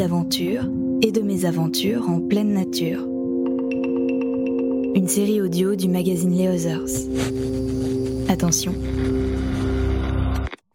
[0.00, 0.64] Récits d'aventure
[1.02, 3.04] et de mésaventures en pleine nature.
[4.94, 7.08] Une série audio du magazine Les Others.
[8.28, 8.72] Attention,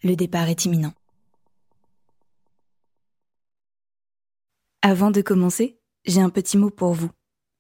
[0.03, 0.93] le départ est imminent.
[4.81, 7.09] Avant de commencer, j'ai un petit mot pour vous.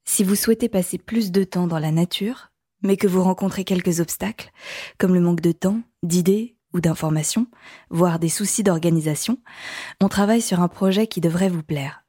[0.05, 2.51] Si vous souhaitez passer plus de temps dans la nature,
[2.83, 4.51] mais que vous rencontrez quelques obstacles,
[4.99, 7.47] comme le manque de temps, d'idées ou d'information,
[7.89, 9.39] voire des soucis d'organisation,
[10.01, 12.03] on travaille sur un projet qui devrait vous plaire.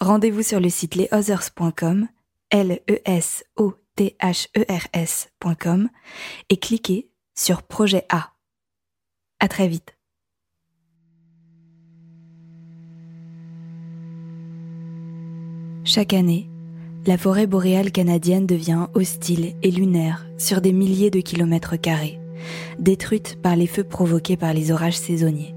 [0.00, 2.08] Rendez-vous sur le site lesothers.com,
[2.50, 3.78] l e e
[6.50, 8.32] et cliquez sur projet A.
[9.38, 9.96] À très vite.
[15.84, 16.50] Chaque année,
[17.06, 22.18] la forêt boréale canadienne devient hostile et lunaire sur des milliers de kilomètres carrés
[22.78, 25.54] détruite par les feux provoqués par les orages saisonniers.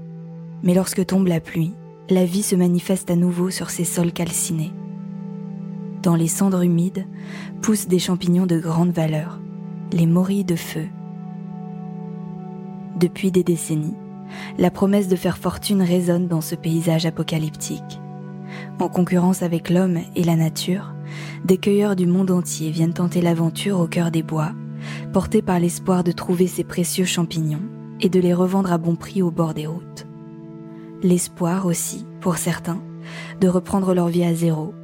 [0.62, 1.74] Mais lorsque tombe la pluie,
[2.10, 4.72] la vie se manifeste à nouveau sur ces sols calcinés.
[6.02, 7.06] Dans les cendres humides
[7.60, 9.40] poussent des champignons de grande valeur,
[9.92, 10.86] les morilles de feu.
[12.98, 13.96] Depuis des décennies,
[14.58, 18.00] la promesse de faire fortune résonne dans ce paysage apocalyptique.
[18.80, 20.94] En concurrence avec l'homme et la nature,
[21.44, 24.52] des cueilleurs du monde entier viennent tenter l'aventure au cœur des bois
[25.12, 27.62] portés par l'espoir de trouver ces précieux champignons
[28.00, 30.06] et de les revendre à bon prix au bord des routes.
[31.02, 32.80] L'espoir aussi, pour certains,
[33.40, 34.74] de reprendre leur vie à zéro,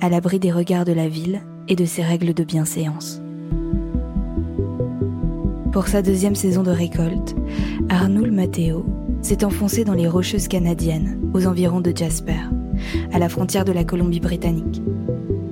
[0.00, 3.20] à l'abri des regards de la ville et de ses règles de bienséance.
[5.72, 7.36] Pour sa deuxième saison de récolte,
[7.88, 8.84] Arnoul Matteo
[9.22, 12.40] s'est enfoncé dans les rocheuses canadiennes, aux environs de Jasper,
[13.12, 14.82] à la frontière de la Colombie-Britannique.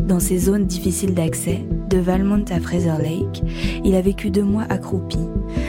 [0.00, 3.42] Dans ces zones difficiles d'accès, de Valmont à Fraser Lake,
[3.84, 5.18] il a vécu deux mois accroupi,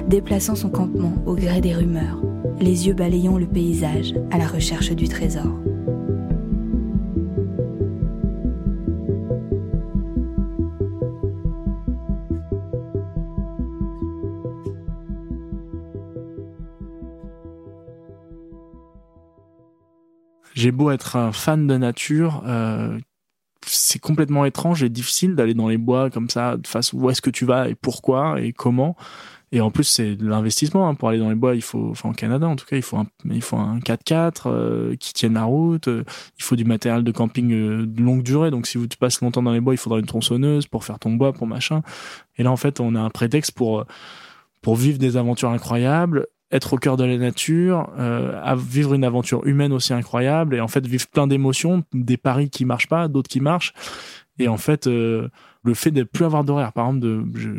[0.08, 2.22] déplaçant son campement au gré des rumeurs,
[2.60, 5.48] les yeux balayant le paysage à la recherche du trésor.
[20.58, 22.98] J'ai beau être un fan de nature, euh,
[23.68, 27.22] c'est complètement étrange et difficile d'aller dans les bois comme ça, de face où est-ce
[27.22, 28.96] que tu vas et pourquoi et comment.
[29.54, 30.90] Et en plus, c'est de l'investissement.
[30.90, 30.96] Hein.
[30.96, 32.98] Pour aller dans les bois, il faut, enfin, en Canada en tout cas, il faut
[32.98, 35.88] un, il faut un 4x4 euh, qui tienne la route.
[35.88, 36.04] Euh,
[36.38, 38.52] il faut du matériel de camping euh, de longue durée.
[38.52, 41.14] Donc, si vous passes longtemps dans les bois, il faudra une tronçonneuse pour faire ton
[41.14, 41.82] bois, pour machin.
[42.38, 43.86] Et là, en fait, on a un prétexte pour,
[44.62, 49.46] pour vivre des aventures incroyables être au cœur de la nature, euh, vivre une aventure
[49.46, 53.30] humaine aussi incroyable et en fait vivre plein d'émotions, des paris qui marchent pas, d'autres
[53.30, 53.74] qui marchent.
[54.40, 55.30] Et en fait, euh,
[55.64, 57.50] le fait de plus avoir d'horaire, par exemple, de je,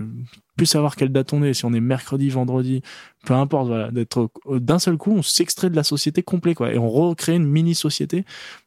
[0.56, 2.82] plus savoir quelle date on est, si on est mercredi, vendredi,
[3.24, 6.78] peu importe, voilà, d'être d'un seul coup, on s'extrait de la société complète, quoi, et
[6.78, 8.24] on recrée une mini société.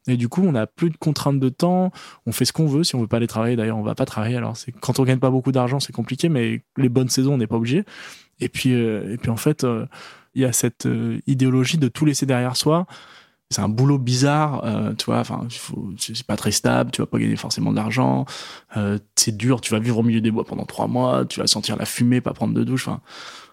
[0.08, 1.92] Et du coup, on n'a plus de contraintes de temps,
[2.26, 2.84] on fait ce qu'on veut.
[2.84, 4.36] Si on veut pas aller travailler, d'ailleurs, on va pas travailler.
[4.36, 7.38] Alors, c'est quand on gagne pas beaucoup d'argent, c'est compliqué, mais les bonnes saisons, on
[7.38, 7.84] n'est pas obligé.
[8.42, 9.86] Et puis, euh, et puis en fait, euh,
[10.36, 12.88] il y a cette euh, idéologie de tout laisser derrière soi.
[13.50, 14.64] C'est un boulot bizarre,
[14.98, 15.20] tu vois.
[15.20, 15.46] Enfin,
[15.98, 16.90] c'est pas très stable.
[16.90, 18.26] Tu vas pas gagner forcément d'argent.
[19.18, 19.60] c'est dur.
[19.60, 21.26] Tu vas vivre au milieu des bois pendant trois mois.
[21.26, 22.88] Tu vas sentir la fumée, pas prendre de douche.
[22.88, 23.02] Enfin,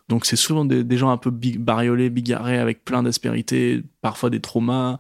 [0.09, 4.98] donc c'est souvent des, gens un peu bariolés, bigarrés, avec plein d'aspérités, parfois des traumas.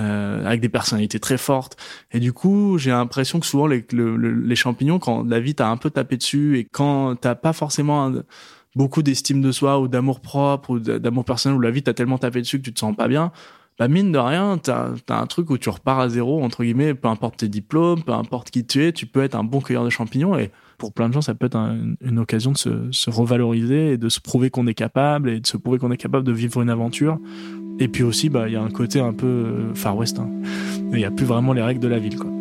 [0.00, 1.76] Euh, avec des personnalités très fortes.
[2.10, 5.76] Et du coup, j'ai l'impression que souvent les, les champignons, quand la vie t'a un
[5.76, 8.24] peu tapé dessus et quand t'as pas forcément un,
[8.74, 12.18] beaucoup d'estime de soi ou d'amour propre ou d'amour personnel où la vie t'a tellement
[12.18, 13.32] tapé dessus que tu te sens pas bien,
[13.78, 16.94] bah mine de rien, t'as as un truc où tu repars à zéro, entre guillemets,
[16.94, 19.84] peu importe tes diplômes, peu importe qui tu es, tu peux être un bon cueilleur
[19.84, 23.10] de champignons et pour plein de gens, ça peut être une occasion de se, se,
[23.10, 26.26] revaloriser et de se prouver qu'on est capable et de se prouver qu'on est capable
[26.26, 27.18] de vivre une aventure.
[27.78, 30.18] Et puis aussi, bah, il y a un côté un peu euh, Far West.
[30.18, 30.30] Hein.
[30.92, 32.33] Il n'y a plus vraiment les règles de la ville, quoi.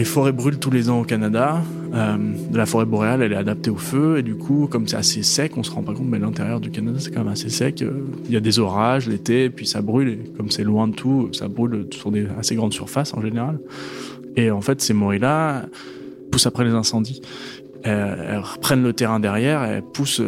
[0.00, 1.62] Les forêts brûlent tous les ans au Canada.
[1.92, 2.16] euh,
[2.54, 5.58] la forêt boréale, elle est adaptée au feu, et du coup, comme c'est assez sec,
[5.58, 7.82] on se rend pas compte, mais l'intérieur du Canada, c'est quand même assez sec.
[7.82, 10.94] Euh, il y a des orages l'été, puis ça brûle, et comme c'est loin de
[10.94, 13.58] tout, ça brûle sur des assez grandes surfaces en général.
[14.36, 15.66] Et en fait, ces morilles-là
[16.32, 17.20] poussent après les incendies.
[17.82, 20.22] Elles, reprennent le terrain derrière, elles poussent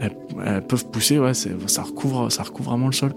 [0.00, 3.14] elles, peuvent pousser, ouais, ça recouvre, ça recouvre vraiment le sol.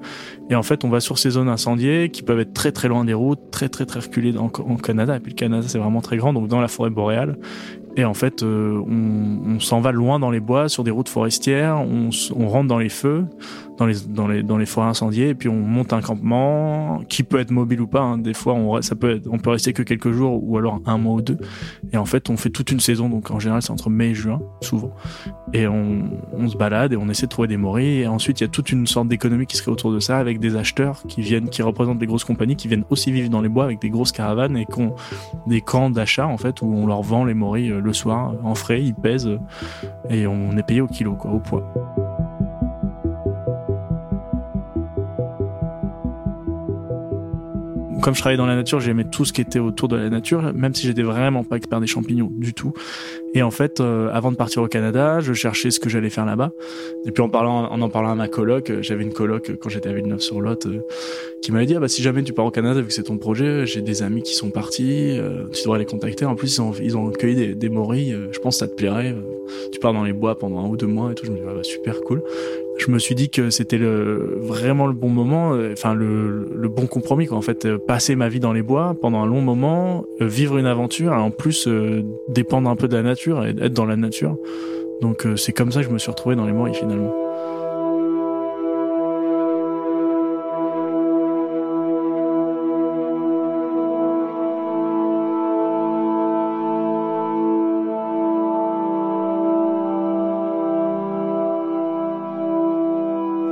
[0.49, 3.05] Et en fait, on va sur ces zones incendiées qui peuvent être très très loin
[3.05, 5.15] des routes, très très très reculées en, Canada.
[5.15, 7.37] Et puis le Canada, c'est vraiment très grand, donc dans la forêt boréale.
[7.97, 11.81] Et en fait, euh, on, s'en va loin dans les bois, sur des routes forestières,
[11.81, 13.25] on rentre dans les feux,
[14.07, 17.87] dans les, forêts incendiées, et puis on monte un campement qui peut être mobile ou
[17.87, 18.01] pas.
[18.01, 18.17] Hein.
[18.17, 21.37] Des fois, on, peut rester que quelques jours ou alors un mois ou deux.
[21.91, 24.13] Et en fait, on fait toute une saison, donc en général, c'est entre mai et
[24.13, 24.93] juin, souvent.
[25.53, 28.01] Et on, se balade et on essaie de trouver des morilles.
[28.01, 30.39] Et ensuite, il y a toute une sorte d'économie qui serait autour de ça, avec
[30.39, 33.49] des acheteurs qui viennent, qui représentent des grosses compagnies, qui viennent aussi vivre dans les
[33.49, 34.95] bois avec des grosses caravanes et qui ont
[35.47, 38.81] des camps d'achat, en fait, où on leur vend les morilles le soir en frais,
[38.81, 39.39] ils pèsent
[40.09, 42.30] et on est payé au kilo, au poids.
[48.01, 50.53] Comme je travaillais dans la nature, j'aimais tout ce qui était autour de la nature,
[50.53, 52.73] même si j'étais vraiment pas expert des champignons du tout.
[53.33, 56.25] Et en fait, euh, avant de partir au Canada, je cherchais ce que j'allais faire
[56.25, 56.51] là-bas.
[57.05, 59.55] Et puis en parlant, en en parlant à ma coloc, euh, j'avais une coloc euh,
[59.59, 60.67] quand j'étais à Villeneuve-sur-Lot
[61.41, 63.17] qui m'avait dit ah bah si jamais tu pars au Canada vu que c'est ton
[63.17, 65.17] projet, j'ai des amis qui sont partis,
[65.53, 66.25] tu devrais les contacter.
[66.25, 68.75] En plus ils ont ils ont cueilli des, des morilles, je pense que ça te
[68.75, 69.15] plairait.
[69.71, 71.25] tu pars dans les bois pendant un ou deux mois et tout.
[71.25, 72.21] Je me dis ah bah super cool
[72.81, 76.67] je me suis dit que c'était le, vraiment le bon moment, euh, enfin le, le
[76.67, 77.37] bon compromis quoi.
[77.37, 80.57] En fait, euh, passer ma vie dans les bois pendant un long moment, euh, vivre
[80.57, 81.67] une aventure, et en plus
[82.27, 84.37] dépendre un peu de la nature et être dans la nature.
[85.01, 87.13] Donc c'est comme ça que je me suis retrouvé dans les morilles finalement.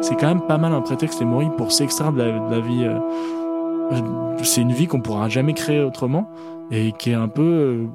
[0.10, 2.84] c'est quand même pas mal un prétexte les morilles pour s'extraire de, la, vie.
[2.84, 3.00] Euh,
[4.44, 6.28] c'est une vie qu'on pourra jamais créer autrement
[6.72, 7.88] et qui est un peu, euh,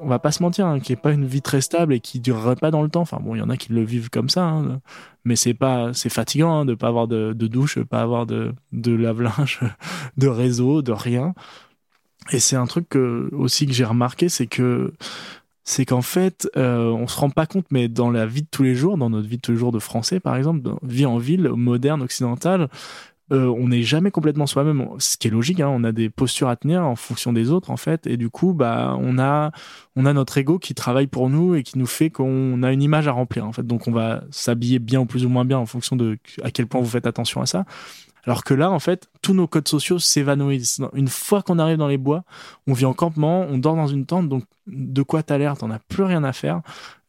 [0.00, 2.20] on va pas se mentir, hein, qui est pas une vie très stable et qui
[2.20, 3.02] durerait pas dans le temps.
[3.02, 4.80] Enfin bon, il y en a qui le vivent comme ça, hein,
[5.24, 8.54] mais c'est pas, c'est fatigant hein, de pas avoir de, de douche, pas avoir de,
[8.72, 9.60] de lave-linge,
[10.16, 11.34] de réseau, de rien.
[12.32, 14.92] Et c'est un truc que, aussi que j'ai remarqué, c'est que
[15.64, 18.62] c'est qu'en fait, euh, on se rend pas compte, mais dans la vie de tous
[18.62, 21.18] les jours, dans notre vie de tous les jours de Français, par exemple, vie en
[21.18, 22.68] ville, moderne, occidentale,
[23.32, 25.60] euh, on n'est jamais complètement soi-même, ce qui est logique.
[25.60, 28.30] Hein, on a des postures à tenir en fonction des autres, en fait, et du
[28.30, 29.52] coup, bah, on a,
[29.96, 32.82] on a notre ego qui travaille pour nous et qui nous fait qu'on a une
[32.82, 33.66] image à remplir, en fait.
[33.66, 36.66] Donc, on va s'habiller bien ou plus ou moins bien en fonction de à quel
[36.66, 37.64] point vous faites attention à ça.
[38.26, 40.80] Alors que là, en fait, tous nos codes sociaux s'évanouissent.
[40.94, 42.24] Une fois qu'on arrive dans les bois,
[42.66, 45.70] on vit en campement, on dort dans une tente, donc de quoi t'as l'air T'en
[45.70, 46.60] as plus rien à faire.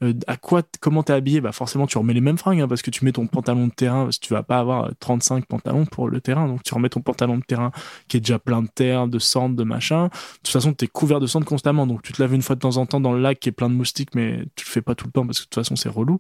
[0.04, 1.42] Euh, à quoi, comment t'es habillé?
[1.42, 3.72] Bah forcément, tu remets les mêmes fringues hein, parce que tu mets ton pantalon de
[3.72, 4.06] terrain.
[4.06, 7.02] Parce que tu vas pas avoir 35 pantalons pour le terrain, donc tu remets ton
[7.02, 7.72] pantalon de terrain
[8.08, 10.06] qui est déjà plein de terre, de cendres, de machin.
[10.06, 10.10] De
[10.44, 12.78] toute façon, t'es couvert de cendres constamment, donc tu te laves une fois de temps
[12.78, 14.96] en temps dans le lac qui est plein de moustiques, mais tu le fais pas
[14.96, 16.18] tout le temps parce que de toute façon c'est relou.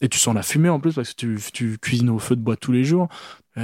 [0.00, 2.56] Et tu sens la fumée en plus parce que tu cuisines au feu de bois
[2.56, 3.08] tous les jours.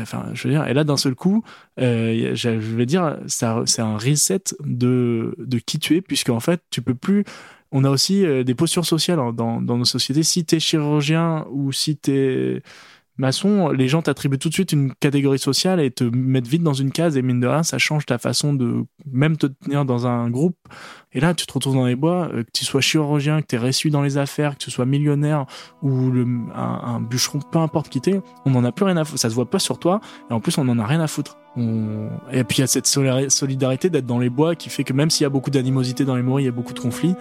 [0.03, 1.43] Enfin, je veux dire, et là d'un seul coup,
[1.81, 6.63] euh, je vais dire, c'est un reset de de qui tu es, puisque en fait,
[6.71, 7.25] tu peux plus.
[7.73, 10.23] On a aussi euh, des postures sociales hein, dans dans nos sociétés.
[10.23, 12.63] Si t'es chirurgien ou si t'es
[13.17, 16.75] maçon, les gens t'attribuent tout de suite une catégorie sociale et te mettent vite dans
[16.75, 20.07] une case et mine de rien, ça change ta façon de même te tenir dans
[20.07, 20.57] un groupe.
[21.15, 23.57] Et là, tu te retrouves dans les bois, euh, que tu sois chirurgien, que tu
[23.57, 25.47] es reçu dans les affaires, que tu sois millionnaire
[25.83, 26.13] ou
[26.55, 29.21] un, bûcheron, peu importe qui t'es, on n'en a plus rien à foutre.
[29.21, 31.39] Ça se voit pas sur toi et en plus, on n'en a rien à foutre.
[32.33, 35.09] Et puis il y a cette solidarité d'être dans les bois qui fait que même
[35.09, 37.15] s'il y a beaucoup d'animosité dans les morilles, il y a beaucoup de conflits,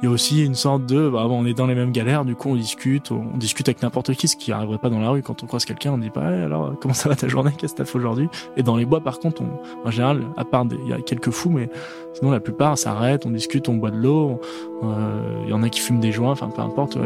[0.00, 2.36] il y a aussi une sorte de, bah, on est dans les mêmes galères, du
[2.36, 5.22] coup on discute, on, discute avec n'importe qui, ce qui arriverait pas dans la rue
[5.22, 7.78] quand on croise quelqu'un, on dit pas, alors comment ça va ta journée, qu'est-ce que
[7.78, 8.28] t'as fait aujourd'hui?
[8.56, 11.30] Et dans les bois par contre, on, en général, à part il y a quelques
[11.30, 11.68] fous, mais
[12.14, 14.40] sinon la plupart s'arrêtent, on discute, on boit de l'eau,
[14.82, 16.96] il euh, y en a qui fument des joints, enfin peu importe,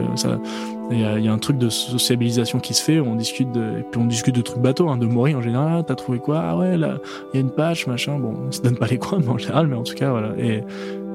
[0.90, 3.78] il y, a, y, a, un truc de sociabilisation qui se fait, on discute de,
[3.78, 5.84] et puis on discute de trucs bateaux, hein, de mourir en général.
[5.87, 6.40] T'as trouvé quoi?
[6.42, 6.99] Ah ouais, là,
[7.32, 8.18] il y a une patch, machin.
[8.18, 10.32] Bon, on se donne pas les coins, mais en général, mais en tout cas, voilà.
[10.38, 10.62] Et,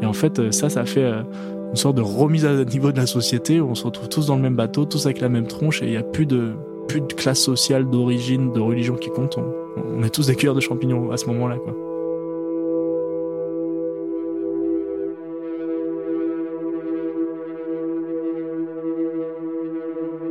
[0.02, 1.22] et en fait, ça, ça fait euh,
[1.70, 4.36] une sorte de remise à niveau de la société où on se retrouve tous dans
[4.36, 6.54] le même bateau, tous avec la même tronche, et il y a plus de
[6.88, 9.38] plus de classe sociale, d'origine, de religion qui compte.
[9.38, 11.89] On, est tous des cueilleurs de champignons à ce moment-là, quoi.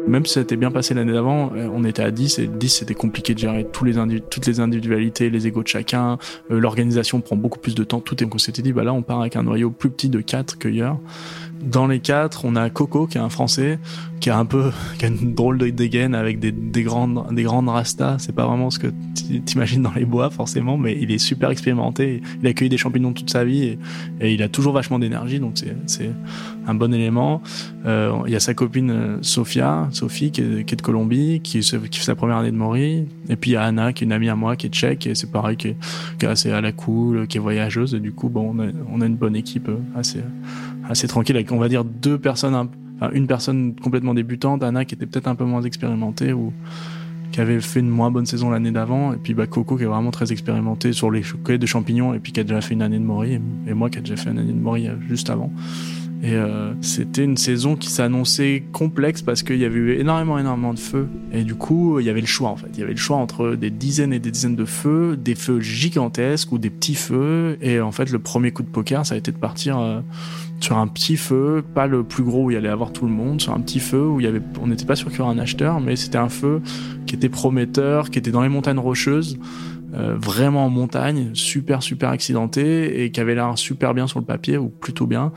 [0.09, 2.69] Même si ça était bien passé l'année d'avant, euh, on était à 10 et 10
[2.69, 6.19] c'était compliqué de gérer toutes les individualités, les égos de chacun,
[6.50, 9.03] euh, l'organisation prend beaucoup plus de temps, tout est on s'était dit bah là on
[9.03, 10.99] part avec un noyau plus petit de 4 cueilleurs
[11.62, 13.79] dans les quatre, on a Coco qui est un Français,
[14.21, 17.43] qui a un peu, qui a une drôle de dégaine avec des, des grandes, des
[17.43, 18.17] grandes rastas.
[18.19, 18.88] C'est pas vraiment ce que
[19.45, 22.23] t'imagines dans les bois forcément, mais il est super expérimenté.
[22.43, 23.77] Il a cueilli des champignons toute sa vie
[24.21, 26.11] et, il a toujours vachement d'énergie, donc c'est
[26.67, 27.43] un bon élément.
[27.87, 31.99] Euh, il y a sa copine euh, Sofia, Sophie qui est, de Colombie, qui, qui,
[31.99, 33.07] fait sa première année de Mori.
[33.29, 35.07] Et puis il y a Anna qui est une amie à moi, qui est tchèque,
[35.07, 35.77] et c'est pareil, qui est,
[36.19, 37.95] qui est, assez à la cool, qui est voyageuse.
[37.95, 40.21] Et du coup, bon, on a, on a une bonne équipe euh, assez
[40.88, 44.95] assez tranquille avec on va dire deux personnes enfin une personne complètement débutante Anna qui
[44.95, 46.52] était peut-être un peu moins expérimentée ou
[47.31, 49.87] qui avait fait une moins bonne saison l'année d'avant et puis bah Coco qui est
[49.87, 52.83] vraiment très expérimenté sur les cueillettes de champignons et puis qui a déjà fait une
[52.83, 55.31] année de Mori et moi qui a déjà fait une année de Mori euh, juste
[55.31, 55.52] avant
[56.21, 60.75] et euh, c'était une saison qui s'annonçait complexe parce qu'il y avait eu énormément, énormément
[60.75, 61.09] de feux.
[61.33, 62.69] Et du coup, il y avait le choix en fait.
[62.75, 65.61] Il y avait le choix entre des dizaines et des dizaines de feux, des feux
[65.61, 67.57] gigantesques ou des petits feux.
[67.61, 70.01] Et en fait, le premier coup de poker, ça a été de partir euh,
[70.59, 73.41] sur un petit feu, pas le plus gros où il allait avoir tout le monde,
[73.41, 74.21] sur un petit feu où
[74.61, 76.61] on n'était pas sûr qu'il y aurait un acheteur, mais c'était un feu
[77.07, 79.39] qui était prometteur, qui était dans les montagnes rocheuses.
[79.95, 84.26] Euh, vraiment en montagne, super super accidenté et qui avait l'air super bien sur le
[84.26, 85.33] papier ou plutôt bien.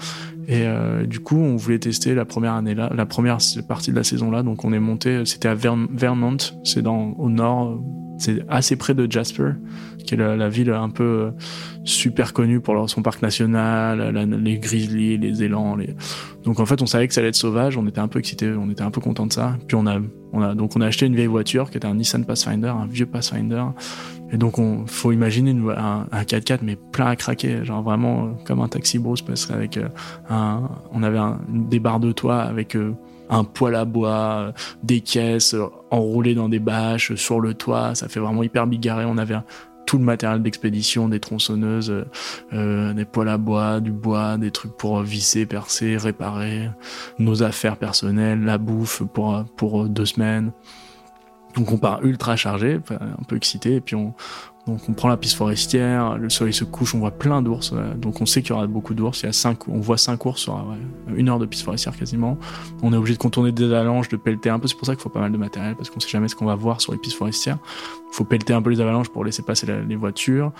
[0.48, 3.96] Et euh, du coup, on voulait tester la première année là, la première partie de
[3.96, 4.44] la saison là.
[4.44, 7.82] Donc on est monté, c'était à Vermont, c'est dans au nord,
[8.18, 9.52] c'est assez près de Jasper,
[10.06, 11.32] qui est la, ville un peu euh,
[11.86, 15.78] super connue pour son parc national, les grizzlies, les élans.
[15.78, 15.96] Les...
[16.44, 17.78] Donc en fait, on savait que ça allait être sauvage.
[17.78, 19.58] On était un peu excités, on était un peu content de ça.
[19.68, 20.00] Puis on a,
[20.34, 22.88] on a donc on a acheté une vieille voiture qui était un Nissan Pathfinder, un
[22.88, 23.64] vieux Pathfinder.
[24.32, 28.30] Et donc on faut imaginer un, un 4x4 mais plein à craquer, genre vraiment euh,
[28.46, 29.90] comme un taxi brousse parce qu'avec euh,
[30.30, 32.76] un, on avait un, des barres de toit avec
[33.30, 35.56] un poêle à bois, des caisses
[35.90, 37.96] enroulées dans des bâches sur le toit.
[37.96, 39.06] Ça fait vraiment hyper bigarré.
[39.06, 39.38] On avait
[39.86, 42.06] tout le matériel d'expédition, des tronçonneuses,
[42.54, 46.70] euh, des poêles à bois, du bois, des trucs pour visser, percer, réparer,
[47.20, 50.52] nos affaires personnelles, la bouffe pour pour deux semaines.
[51.56, 54.14] Donc on part ultra chargé, un peu excité, et puis on,
[54.68, 57.74] donc on prend la piste forestière, le soleil se couche, on voit plein d'ours.
[57.98, 59.22] Donc on sait qu'il y aura beaucoup d'ours.
[59.24, 60.64] Il y a cinq, on voit cinq ours sur
[61.16, 62.38] une heure de piste forestière quasiment.
[62.84, 64.68] On est obligé de contourner des avalanches, de pelleter un peu.
[64.68, 66.46] C'est pour ça qu'il faut pas mal de matériel parce qu'on sait jamais ce qu'on
[66.46, 67.58] va voir sur les pistes forestières.
[68.12, 70.52] Il faut pelleter un peu les avalanches pour laisser passer les voitures.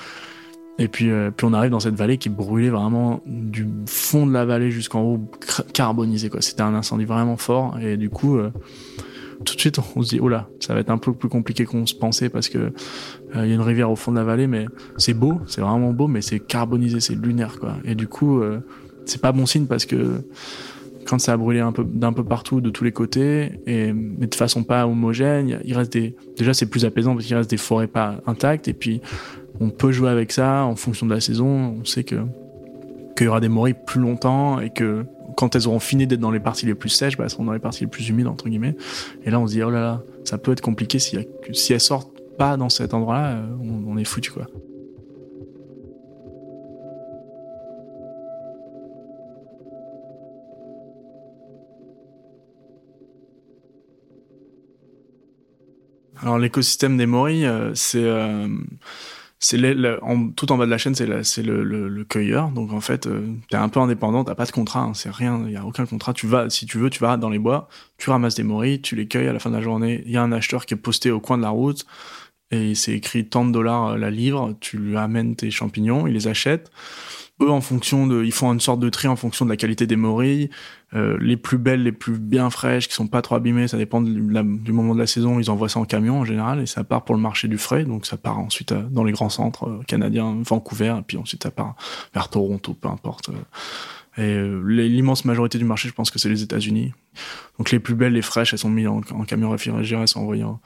[0.80, 4.32] Et puis, euh, puis on arrive dans cette vallée qui brûlait vraiment du fond de
[4.32, 5.20] la vallée jusqu'en haut,
[5.74, 6.42] carbonisé quoi.
[6.42, 8.38] C'était un incendie vraiment fort et du coup.
[8.38, 8.52] Euh,
[9.44, 11.66] tout de suite on se dit oh là ça va être un peu plus compliqué
[11.66, 12.72] qu'on se pensait parce que euh,
[13.36, 14.66] il y a une rivière au fond de la vallée mais
[14.98, 17.76] c'est beau c'est vraiment beau mais c'est carbonisé c'est lunaire quoi.
[17.86, 18.60] Et du coup euh,
[19.06, 20.24] c'est pas bon signe parce que
[21.06, 24.28] quand ça a brûlé un peu d'un peu partout de tous les côtés et mais
[24.28, 27.58] de façon pas homogène il reste des déjà c'est plus apaisant parce qu'il reste des
[27.58, 29.02] forêts pas intactes et puis
[29.62, 31.78] on peut jouer avec ça en fonction de la saison.
[31.80, 32.16] On sait que
[33.16, 36.32] qu'il y aura des morilles plus longtemps et que quand elles auront fini d'être dans
[36.32, 38.50] les parties les plus sèches, bah, elles seront dans les parties les plus humides, entre
[38.50, 38.76] guillemets.
[39.24, 41.18] Et là, on se dit, oh là là, ça peut être compliqué si,
[41.54, 44.48] si elles sortent pas dans cet endroit-là, euh, on, est foutu, quoi.
[56.22, 58.48] Alors l'écosystème des morilles, euh, c'est euh,
[59.44, 59.58] c'est
[60.36, 62.52] tout en bas de la chaîne, c'est c'est le, le, cueilleur.
[62.52, 65.44] Donc en fait, euh, t'es un peu indépendant, t'as pas de contrat, hein, c'est rien,
[65.48, 66.14] il y a aucun contrat.
[66.14, 67.68] Tu vas, si tu veux, tu vas dans les bois,
[67.98, 70.04] tu ramasses des morilles, tu les cueilles à la fin de la journée.
[70.06, 71.88] Il y a un acheteur qui est posté au coin de la route
[72.52, 74.56] et c'est écrit tant de dollars euh, la livre.
[74.60, 76.72] Tu lui amènes tes champignons, il les achète
[77.42, 79.88] eux en fonction de ils font une sorte de tri en fonction de la qualité
[79.88, 80.50] des morilles.
[80.94, 84.02] Euh, les plus belles les plus bien fraîches qui sont pas trop abîmées ça dépend
[84.02, 84.12] du,
[84.74, 87.16] moment de la saison ils envoient ça en camion en général et ça part pour
[87.16, 87.86] le marché du frais.
[87.86, 91.44] Donc ça part ensuite euh, dans les grands centres euh, canadiens Vancouver et puis ensuite
[91.44, 91.76] ça part
[92.14, 93.30] vers Toronto peu importe.
[94.18, 96.94] Et l'immense majorité du marché je pense que c'est les États-Unis.
[97.58, 100.44] Donc les plus belles les fraîches elles sont mises en, camion réfrigéré elles sont envoyées
[100.44, 100.60] en,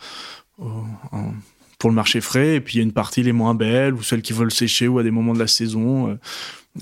[1.78, 4.04] pour le marché frais et puis il y a une partie les moins belles ou
[4.04, 6.18] celles qui veulent sécher ou à des moments de la saison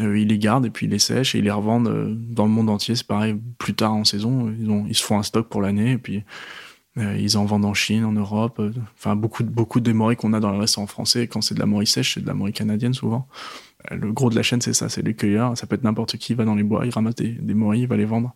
[0.02, 2.46] euh, ils les gardent et puis ils les sèchent et ils les revendent euh, dans
[2.46, 2.96] le monde entier.
[2.96, 4.54] C'est pareil, plus tard en saison,
[4.88, 6.24] ils, se font un stock pour l'année et puis
[6.98, 8.62] euh, ils en vendent en Chine, en Europe.
[8.98, 11.28] Enfin, beaucoup, beaucoup de morilles qu'on a dans le restaurant français.
[11.28, 13.28] Quand c'est de la morille sèche, c'est de la morille canadienne souvent.
[13.92, 15.58] Le gros de la chaîne, c'est ça, c'est les cueilleurs.
[15.58, 17.82] Ça peut être n'importe qui, il va dans les bois, il ramasse des, des morilles,
[17.82, 18.34] il va les vendre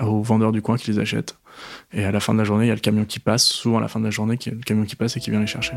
[0.00, 1.38] aux vendeurs du coin qui les achètent.
[1.92, 3.44] Et à la fin de la journée, il y a le camion qui passe.
[3.44, 5.20] Souvent, à la fin de la journée, il y a le camion qui passe et
[5.20, 5.74] qui vient les chercher.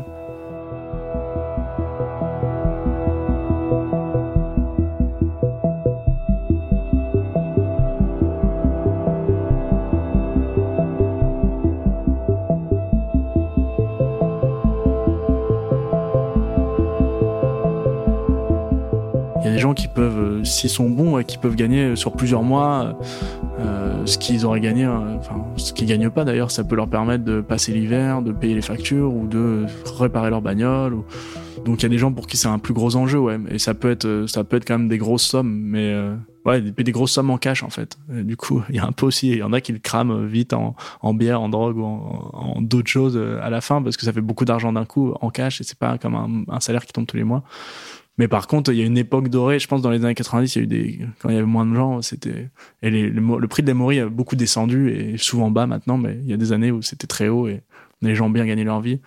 [19.74, 22.98] Qui peuvent, s'ils sont bons, qui peuvent gagner sur plusieurs mois
[24.04, 27.40] ce qu'ils auraient gagné, enfin ce qu'ils gagnent pas d'ailleurs, ça peut leur permettre de
[27.40, 29.66] passer l'hiver, de payer les factures ou de
[29.98, 30.96] réparer leur bagnole.
[31.64, 33.38] Donc il y a des gens pour qui c'est un plus gros enjeu, ouais.
[33.50, 35.94] Et ça peut être, ça peut être quand même des grosses sommes, mais
[36.44, 37.98] ouais, des, des, grosses sommes en cash en fait.
[38.08, 40.26] du coup, il y a un peu aussi, il y en a qui le crament
[40.26, 40.74] vite en,
[41.14, 44.20] bière, en drogue ou en, d'autres choses euh, à la fin parce que ça fait
[44.20, 47.16] beaucoup d'argent d'un coup en cash et c'est pas comme un, salaire qui tombe tous
[47.16, 47.42] les mois.
[48.18, 49.60] Mais par contre, il y a une époque dorée.
[49.60, 51.46] Je pense dans les années 90, il y a eu des quand il y avait
[51.46, 52.50] moins de gens, c'était
[52.82, 55.98] et les, le, prix de l'hémorragie a beaucoup descendu et souvent bas maintenant.
[55.98, 57.62] Mais il y a des années où c'était très haut et
[58.02, 59.00] les gens ont bien gagné leur vie.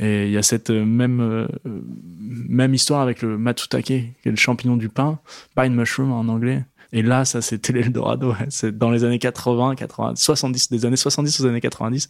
[0.00, 4.30] Et il y a cette euh, même euh, même histoire avec le matsutake, qui est
[4.30, 5.20] le champignon du pain,
[5.54, 8.34] pine mushroom en anglais, et là, ça, c'était l'Eldorado.
[8.48, 12.08] C'est dans les années 80, 80, 70, des années 70 aux années 90.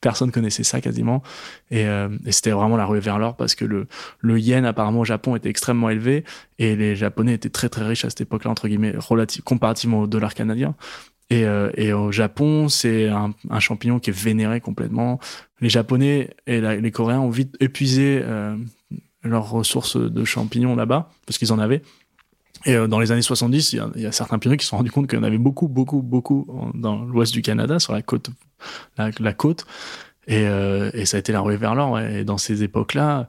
[0.00, 1.22] Personne connaissait ça quasiment.
[1.70, 3.86] Et, euh, et c'était vraiment la ruée vers l'or parce que le,
[4.20, 6.24] le yen, apparemment, au Japon, était extrêmement élevé
[6.58, 10.06] et les Japonais étaient très, très riches à cette époque-là, entre guillemets, relative, comparativement au
[10.06, 10.74] dollar canadien.
[11.34, 15.18] Et, euh, et, au Japon, c'est un, champignon qui est vénéré complètement.
[15.60, 18.56] Les Japonais et les Coréens ont vite épuisé euh,
[19.24, 21.82] leurs ressources de champignons là-bas, parce qu'ils en avaient.
[22.66, 24.92] Et euh, dans les années 70, il y a, certains pionniers qui se sont rendus
[24.92, 28.30] compte qu'il y en avait beaucoup, beaucoup, beaucoup dans l'ouest du Canada, sur la côte,
[28.96, 29.66] la, côte.
[30.28, 30.46] Et,
[31.04, 31.98] ça a été la ruée vers l'or.
[31.98, 33.28] Et dans ces époques-là,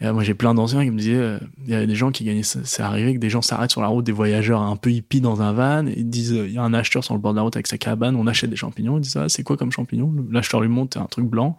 [0.00, 2.42] moi j'ai plein d'anciens qui me disaient, euh, il y avait des gens qui gagnaient,
[2.42, 5.42] c'est arrivé que des gens s'arrêtent sur la route, des voyageurs un peu hippies dans
[5.42, 7.42] un van, et ils disent, il y a un acheteur sur le bord de la
[7.42, 10.14] route avec sa cabane, on achète des champignons, ils disent, ah, c'est quoi comme champignon?
[10.30, 11.58] L'acheteur lui montre un truc blanc.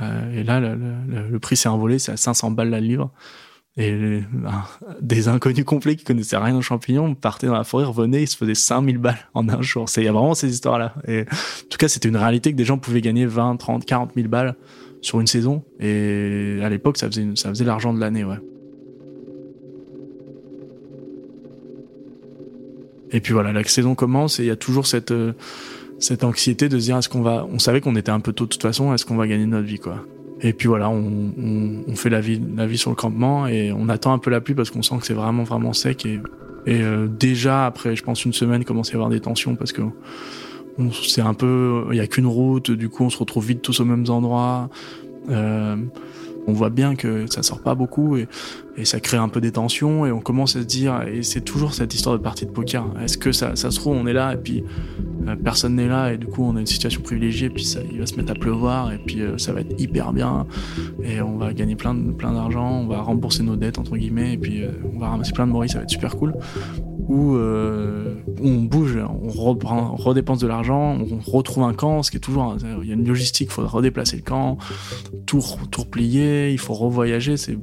[0.00, 3.10] et là, le prix s'est envolé, c'est à 500 balles la livre.
[3.76, 4.62] Et ben,
[5.00, 8.36] des inconnus complets qui connaissaient rien aux champignons partaient dans la forêt, revenaient, ils se
[8.36, 9.86] faisaient 5000 balles en un jour.
[9.96, 10.94] Il y a vraiment ces histoires-là.
[11.08, 14.12] Et en tout cas, c'était une réalité que des gens pouvaient gagner 20, 30, 40
[14.14, 14.54] 000 balles
[15.04, 15.62] sur une saison.
[15.80, 18.38] Et à l'époque, ça faisait, ça faisait l'argent de l'année, ouais.
[23.10, 25.34] Et puis voilà, la saison commence et il y a toujours cette, euh,
[26.00, 28.44] cette anxiété de se dire est-ce qu'on va, on savait qu'on était un peu tôt
[28.44, 30.04] de toute façon, est-ce qu'on va gagner notre vie, quoi.
[30.40, 31.32] Et puis voilà, on,
[31.86, 34.40] on, fait la vie, la vie sur le campement et on attend un peu la
[34.40, 36.18] pluie parce qu'on sent que c'est vraiment vraiment sec et,
[36.66, 39.72] et euh, déjà après, je pense une semaine, commence à y avoir des tensions parce
[39.72, 39.82] que
[41.06, 43.80] c'est un peu, il y a qu'une route, du coup on se retrouve vite tous
[43.80, 44.68] aux mêmes endroits.
[45.30, 45.76] Euh,
[46.46, 48.28] on voit bien que ça sort pas beaucoup et,
[48.76, 51.40] et, ça crée un peu des tensions et on commence à se dire et c'est
[51.40, 54.12] toujours cette histoire de partie de poker est-ce que ça, ça se trouve on est
[54.12, 54.62] là et puis
[55.26, 57.80] euh, personne n'est là et du coup on a une situation privilégiée et puis ça,
[57.90, 60.46] il va se mettre à pleuvoir et puis euh, ça va être hyper bien
[61.02, 64.38] et on va gagner plein plein d'argent on va rembourser nos dettes entre guillemets et
[64.38, 66.34] puis on va ramasser plein de moris ça va être super cool
[67.08, 72.20] où on bouge, on reprend, redépense de l'argent, on retrouve un camp, ce qui est
[72.20, 74.58] toujours, il y a une logistique, il faut redéplacer le camp,
[75.26, 77.58] tout, tout replier, il faut revoyager, c'est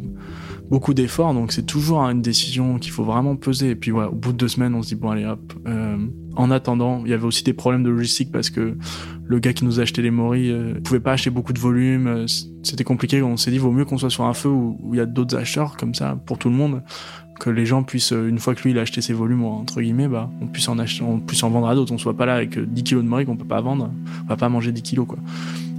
[0.72, 3.72] beaucoup d'efforts, donc c'est toujours une décision qu'il faut vraiment peser.
[3.72, 5.54] Et puis ouais, au bout de deux semaines, on se dit bon allez hop.
[5.68, 5.98] Euh,
[6.38, 8.78] en attendant, il y avait aussi des problèmes de logistique parce que
[9.26, 12.08] le gars qui nous a acheté les moris euh, pouvait pas acheter beaucoup de volume.
[12.08, 12.26] Euh,
[12.64, 13.22] c'était compliqué.
[13.22, 15.36] On s'est dit vaut mieux qu'on soit sur un feu où, il y a d'autres
[15.36, 16.84] acheteurs comme ça pour tout le monde
[17.42, 20.08] que les gens puissent une fois que lui il a acheté ses volumes entre guillemets
[20.08, 22.36] bah on puisse en acheter on puisse en vendre à d'autres on soit pas là
[22.36, 23.90] avec 10 kilos de moris qu'on peut pas vendre
[24.24, 25.18] on va pas manger 10 kilos quoi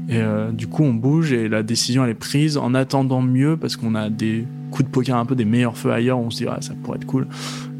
[0.09, 3.57] et euh, du coup, on bouge et la décision elle est prise en attendant mieux
[3.57, 6.19] parce qu'on a des coups de poker un peu des meilleurs feux ailleurs.
[6.19, 7.27] On se dit ah, ça pourrait être cool.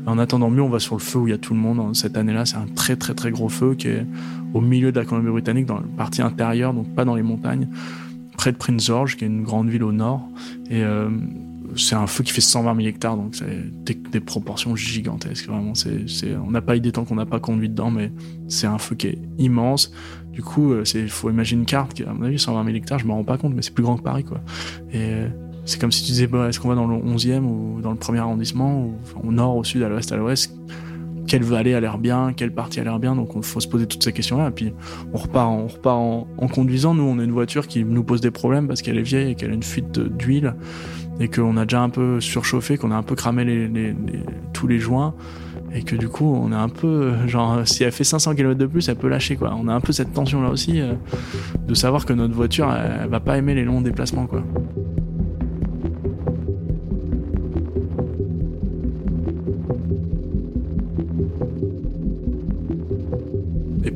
[0.07, 1.95] En attendant mieux, on va sur le feu où il y a tout le monde.
[1.95, 4.07] Cette année-là, c'est un très très très gros feu qui est
[4.55, 7.69] au milieu de la Colombie-Britannique, dans la partie intérieure, donc pas dans les montagnes,
[8.37, 10.29] près de Prince George, qui est une grande ville au nord.
[10.71, 11.09] Et euh,
[11.77, 13.47] c'est un feu qui fait 120 000 hectares, donc c'est
[13.85, 15.47] des, des, proportions gigantesques.
[15.47, 16.05] Vraiment, c'est,
[16.37, 18.13] on n'a pas idée tant qu'on n'a pas conduit dedans, mais
[18.49, 19.93] c'est un feu qui est immense.
[20.33, 22.99] Du coup, euh, c'est, faut imaginer une carte qui, à mon avis, 120 000 hectares,
[22.99, 24.41] je me rends pas compte, mais c'est plus grand que Paris, quoi.
[24.93, 25.29] Et euh,
[25.65, 27.99] c'est comme si tu disais, bah, est-ce qu'on va dans le 11e ou dans le
[27.99, 30.55] premier arrondissement, ou au nord, au sud, à l'ouest, à l'ouest?
[31.29, 33.87] Quelle vallée a l'air bien, quelle partie a l'air bien, donc il faut se poser
[33.87, 34.49] toutes ces questions-là.
[34.49, 34.73] Et puis
[35.13, 36.95] on repart, on repart en, conduisant.
[36.95, 39.35] Nous, on a une voiture qui nous pose des problèmes parce qu'elle est vieille et
[39.37, 40.55] qu'elle a une fuite d'huile
[41.21, 43.95] et qu'on a déjà un peu surchauffé, qu'on a un peu cramé
[44.53, 45.15] tous les joints
[45.75, 48.67] et que du coup on est un peu genre si elle fait 500 km de
[48.67, 49.55] plus elle peut lâcher quoi.
[49.59, 50.95] On a un peu cette tension là aussi euh,
[51.67, 54.43] de savoir que notre voiture elle va pas aimer les longs déplacements quoi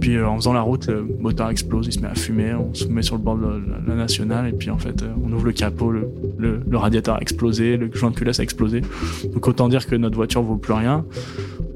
[0.07, 2.73] puis euh, en faisant la route, le moteur explose, il se met à fumer, on
[2.73, 5.47] se met sur le bord de la, nationale et puis en fait euh, on ouvre
[5.47, 8.83] le capot, le, le, le, radiateur a explosé, le joint de culasse a explosé.
[9.35, 11.05] Donc autant dire que notre voiture vaut plus rien.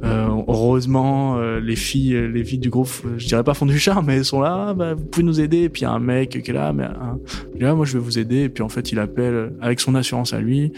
[0.05, 4.07] Euh, heureusement, euh, les filles, les filles du groupe, je dirais pas font du charme,
[4.07, 4.75] mais elles sont là.
[4.75, 5.62] Bah, vous pouvez nous aider.
[5.62, 7.19] Et puis a un mec qui est là, mais un,
[7.59, 8.43] là, moi je vais vous aider.
[8.43, 10.73] Et puis en fait, il appelle avec son assurance à lui.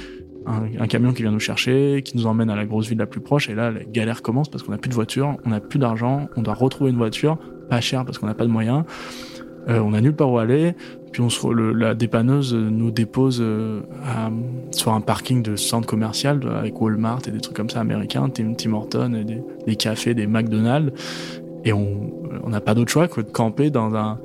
[0.47, 3.21] Un, camion qui vient nous chercher, qui nous emmène à la grosse ville la plus
[3.21, 3.49] proche.
[3.49, 6.29] Et là, la galère commence parce qu'on n'a plus de voiture, on n'a plus d'argent,
[6.37, 8.85] on doit retrouver une voiture, pas cher parce qu'on n'a pas de moyens.
[9.69, 10.75] Euh, on a nulle part où aller.
[11.13, 13.81] Puis on se, le, la dépanneuse nous dépose euh,
[14.71, 18.55] sur un parking de centre commercial avec Walmart et des trucs comme ça américains, Tim,
[18.55, 20.93] Tim Horton, et des, des cafés, des McDonald's.
[21.65, 24.19] Et on n'a pas d'autre choix que de camper dans un,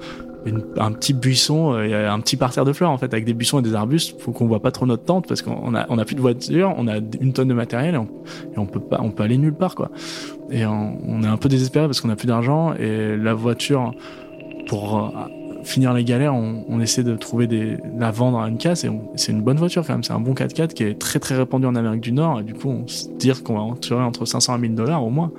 [0.77, 3.61] un petit buisson, euh, un petit parterre de fleurs en fait, avec des buissons et
[3.61, 4.19] des arbustes.
[4.21, 6.73] Faut qu'on voit pas trop notre tente parce qu'on a, on a plus de voiture,
[6.77, 9.53] on a une tonne de matériel et on, et peut pas, on peut aller nulle
[9.53, 9.91] part quoi.
[10.49, 13.93] Et on, est un peu désespéré parce qu'on a plus d'argent et la voiture
[14.67, 18.83] pour euh, finir les galères, on, essaie de trouver des, la vendre à une casse
[18.83, 20.03] et c'est une bonne voiture quand même.
[20.03, 22.53] C'est un bon 4x4 qui est très très répandu en Amérique du Nord et du
[22.53, 25.31] coup on se dit qu'on va en entre 500 et 1000 dollars au moins.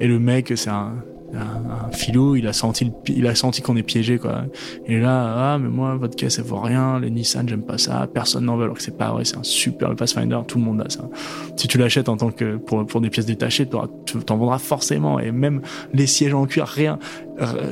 [0.00, 0.92] Et le mec, c'est un,
[1.34, 4.44] un, philo, il a senti, il a senti qu'on est piégé quoi.
[4.86, 8.08] Et là, ah mais moi votre caisse elle vaut rien, les Nissan j'aime pas ça,
[8.12, 10.64] personne n'en veut alors que c'est pas vrai, c'est un super le Pathfinder, tout le
[10.64, 11.08] monde a ça.
[11.56, 13.68] Si tu l'achètes en tant que pour pour des pièces détachées,
[14.06, 15.62] tu t'en vendras forcément et même
[15.92, 16.98] les sièges en cuir, rien,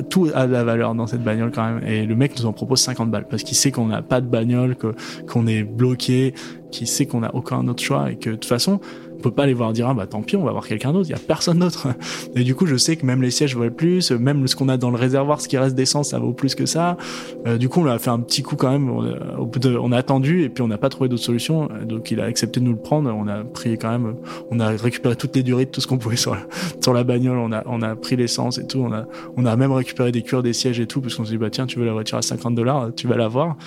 [0.09, 1.83] tout a de la valeur dans cette bagnole quand même.
[1.85, 4.27] Et le mec nous en propose 50 balles parce qu'il sait qu'on n'a pas de
[4.27, 4.93] bagnole, que
[5.27, 6.33] qu'on est bloqué,
[6.71, 8.79] qu'il sait qu'on a aucun autre choix et que de toute façon
[9.17, 11.07] on peut pas aller voir dire ah bah tant pis on va voir quelqu'un d'autre
[11.09, 11.87] il y a personne d'autre.
[12.35, 14.77] Et du coup je sais que même les sièges valent plus même ce qu'on a
[14.77, 16.97] dans le réservoir ce qui reste d'essence ça vaut plus que ça.
[17.45, 20.43] Euh, du coup on a fait un petit coup quand même on, de, a attendu
[20.43, 22.77] et puis on n'a pas trouvé d'autre solution donc il a accepté de nous le
[22.77, 23.11] prendre.
[23.13, 24.15] On a pris quand même
[24.51, 26.41] on a récupéré toutes les durées tout ce qu'on pouvait sur la,
[26.81, 27.37] sur la bagnole.
[27.37, 28.79] On a on a pris l'essence et tout.
[28.79, 31.31] On a on a même récupéré des cuirs des sièges et tout parce qu'on s'est
[31.31, 33.57] dit bah tiens tu veux la voiture à 50 dollars tu vas la voir.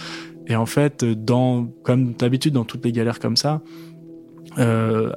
[0.46, 3.62] Et en fait dans comme d'habitude dans toutes les galères comme ça
[4.59, 5.12] euh,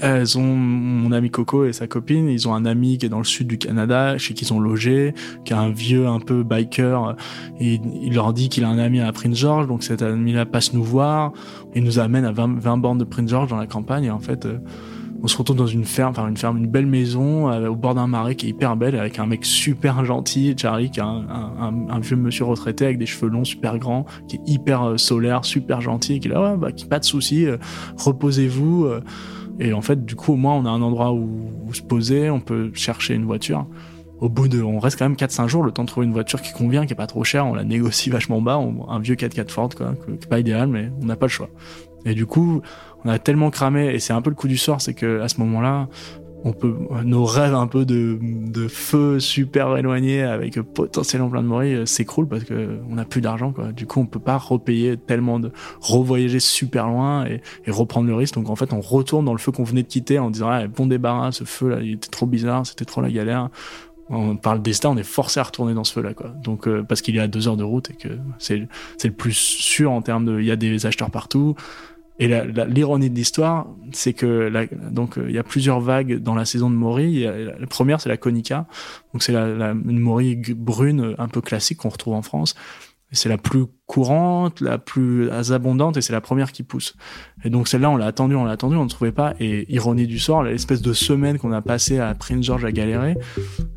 [0.00, 3.18] elles ont mon ami Coco et sa copine, ils ont un ami qui est dans
[3.18, 6.42] le sud du Canada, chez qui ils ont logé, qui est un vieux un peu
[6.42, 7.16] biker.
[7.60, 10.72] Et il leur dit qu'il a un ami à Prince George, donc cet ami-là passe
[10.72, 11.32] nous voir.
[11.74, 14.04] Il nous amène à 20, 20 bornes de Prince George dans la campagne.
[14.04, 14.58] Et en fait, euh,
[15.22, 17.94] on se retrouve dans une ferme, enfin une ferme, une belle maison euh, au bord
[17.94, 21.26] d'un marais qui est hyper belle, avec un mec super gentil, Charlie, qui est un,
[21.28, 24.96] un, un, vieux monsieur retraité avec des cheveux longs super grands, qui est hyper euh,
[24.96, 27.46] solaire, super gentil, et qui est là, ouais, bah, qui pas de soucis,
[27.96, 28.88] reposez-vous.
[29.60, 32.40] Et en fait, du coup, au moins, on a un endroit où, se poser, on
[32.40, 33.66] peut chercher une voiture.
[34.20, 36.42] Au bout de, on reste quand même 4-5 jours, le temps de trouver une voiture
[36.42, 39.50] qui convient, qui est pas trop chère, on la négocie vachement bas, un vieux 4x4
[39.50, 41.48] Ford, quoi, qui est pas idéal, mais on n'a pas le choix.
[42.04, 42.62] Et du coup,
[43.04, 45.28] on a tellement cramé, et c'est un peu le coup du sort, c'est que à
[45.28, 45.88] ce moment-là,
[46.44, 51.48] on peut nos rêves un peu de, de feu super éloignés avec potentiellement plein de
[51.48, 53.72] morilles euh, s'écroulent parce que on n'a plus d'argent quoi.
[53.72, 58.34] Du coup, on peut pas repayer tellement de revoyager super loin et, reprendre le risque.
[58.34, 60.66] Donc en fait, on retourne dans le feu qu'on venait de quitter en disant ah,
[60.68, 63.48] bon débarras, ce feu là, il était trop bizarre, c'était trop la galère.
[64.10, 66.28] On parle destin, on est forcé à retourner dans ce feu là quoi.
[66.42, 68.08] Donc euh, parce qu'il y a deux heures de route et que
[68.38, 71.56] c'est c'est le plus sûr en termes de il y a des acheteurs partout
[72.18, 72.28] et
[72.68, 74.50] l'ironie de l'histoire, c'est que
[74.90, 77.24] donc il y a plusieurs vagues dans la saison de Maury.
[77.24, 78.66] La première, c'est la Konica,
[79.12, 82.56] donc c'est la, la, une Maury brune un peu classique qu'on retrouve en France.
[83.10, 86.94] C'est la plus courante, la plus abondante et c'est la première qui pousse.
[87.42, 89.32] Et donc celle-là, on l'a attendue, on l'a attendue, on ne trouvait pas.
[89.40, 93.16] Et ironie du sort, l'espèce de semaine qu'on a passé à Prince George à galérer,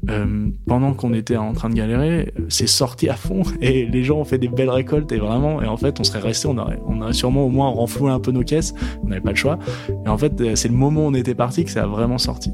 [0.09, 4.17] euh, pendant qu'on était en train de galérer, c'est sorti à fond et les gens
[4.17, 6.79] ont fait des belles récoltes et vraiment, et en fait, on serait resté, on aurait,
[6.85, 9.59] on aurait sûrement au moins renfloué un peu nos caisses, on n'avait pas le choix.
[10.05, 12.51] Et en fait, c'est le moment où on était parti que ça a vraiment sorti.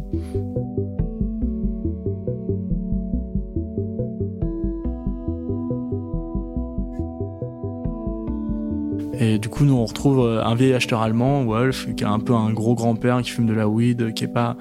[9.19, 12.19] Et du coup, nous, on retrouve euh, un vieil acheteur allemand, Wolf, qui a un
[12.19, 14.58] peu un gros grand-père qui fume de la weed, qui est pas...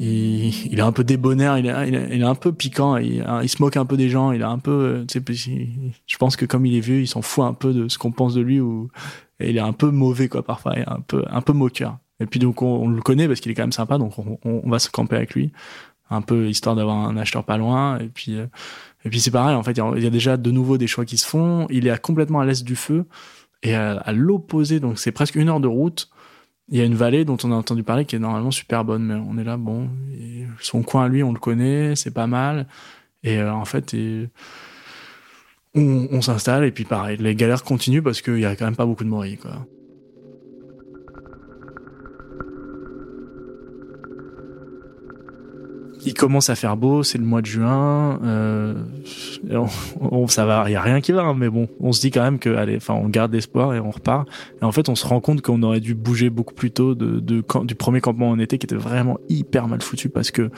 [0.00, 3.84] Il, est un peu débonnaire, il est, un peu piquant, il, il, se moque un
[3.84, 5.04] peu des gens, il a un peu...
[5.10, 7.98] Euh, je pense que comme il est vieux, il s'en fout un peu de ce
[7.98, 8.90] qu'on pense de lui, ou
[9.40, 11.98] et il est un peu mauvais, quoi, parfois, il est un peu, un peu moqueur.
[12.20, 14.70] Et puis donc, on, le connaît parce qu'il est quand même sympa, donc on, on,
[14.70, 15.52] va se camper avec lui,
[16.10, 18.36] un peu histoire d'avoir un acheteur pas loin, et puis...
[18.36, 18.46] Euh,
[19.04, 21.18] et puis c'est pareil, en fait, il y a déjà de nouveau des choix qui
[21.18, 21.66] se font.
[21.70, 23.04] Il est complètement à l'est du feu.
[23.62, 26.08] Et à, l'opposé, donc c'est presque une heure de route,
[26.68, 29.04] il y a une vallée dont on a entendu parler qui est normalement super bonne,
[29.04, 29.88] mais on est là, bon,
[30.60, 32.66] son coin à lui, on le connaît, c'est pas mal.
[33.24, 33.96] Et euh, en fait,
[35.74, 38.76] on, on s'installe et puis pareil, les galères continuent parce qu'il y a quand même
[38.76, 39.66] pas beaucoup de morilles, quoi.
[46.08, 48.74] Il commence à faire beau, c'est le mois de juin, euh,
[50.00, 52.10] on, ça va, il y a rien qui va, hein, mais bon, on se dit
[52.10, 54.26] quand même que, allez, enfin, on garde l'espoir et on repart.
[54.62, 57.20] Et en fait, on se rend compte qu'on aurait dû bouger beaucoup plus tôt de,
[57.20, 60.50] de, du premier campement en été qui était vraiment hyper mal foutu parce que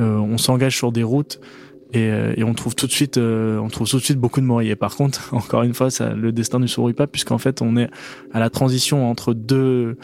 [0.00, 1.40] euh, on s'engage sur des routes
[1.92, 4.76] et, et, on trouve tout de suite on trouve tout de suite beaucoup de morilles
[4.76, 7.90] par contre encore une fois ça, le destin ne sourit pas puisqu'en fait on est
[8.32, 9.98] à la transition entre deux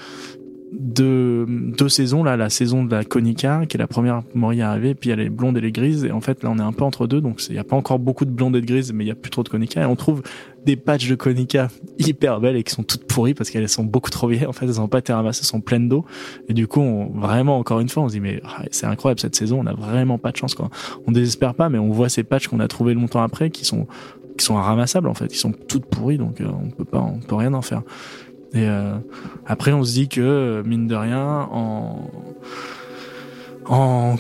[0.73, 4.71] deux, deux saisons là, la saison de la Konica qui est la première Mori à
[4.71, 6.59] arriver, puis il y a les blondes et les grises et en fait là on
[6.59, 8.61] est un peu entre deux donc il n'y a pas encore beaucoup de blondes et
[8.61, 10.23] de grises mais il y a plus trop de Konica et on trouve
[10.65, 14.11] des patchs de Konica hyper belles et qui sont toutes pourries parce qu'elles sont beaucoup
[14.11, 16.05] trop vieilles en fait elles n'ont pas été ramassées, elles sont pleines d'eau
[16.49, 19.21] et du coup on, vraiment encore une fois on se dit mais ah, c'est incroyable
[19.21, 20.71] cette saison on a vraiment pas de chance quoi.
[21.07, 23.87] On désespère pas mais on voit ces patchs qu'on a trouvés longtemps après qui sont
[24.37, 27.19] qui sont ramassables en fait, ils sont toutes pourries donc euh, on peut pas on
[27.19, 27.83] peut rien en faire.
[28.57, 28.97] Et euh,
[29.45, 32.09] après, on se dit que, mine de rien, en,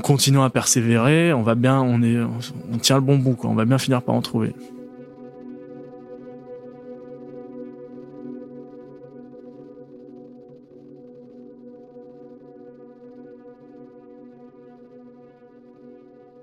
[0.03, 3.49] continuant à persévérer, on va bien, on est, on tient le bon bout, quoi.
[3.49, 4.53] On va bien finir par en trouver.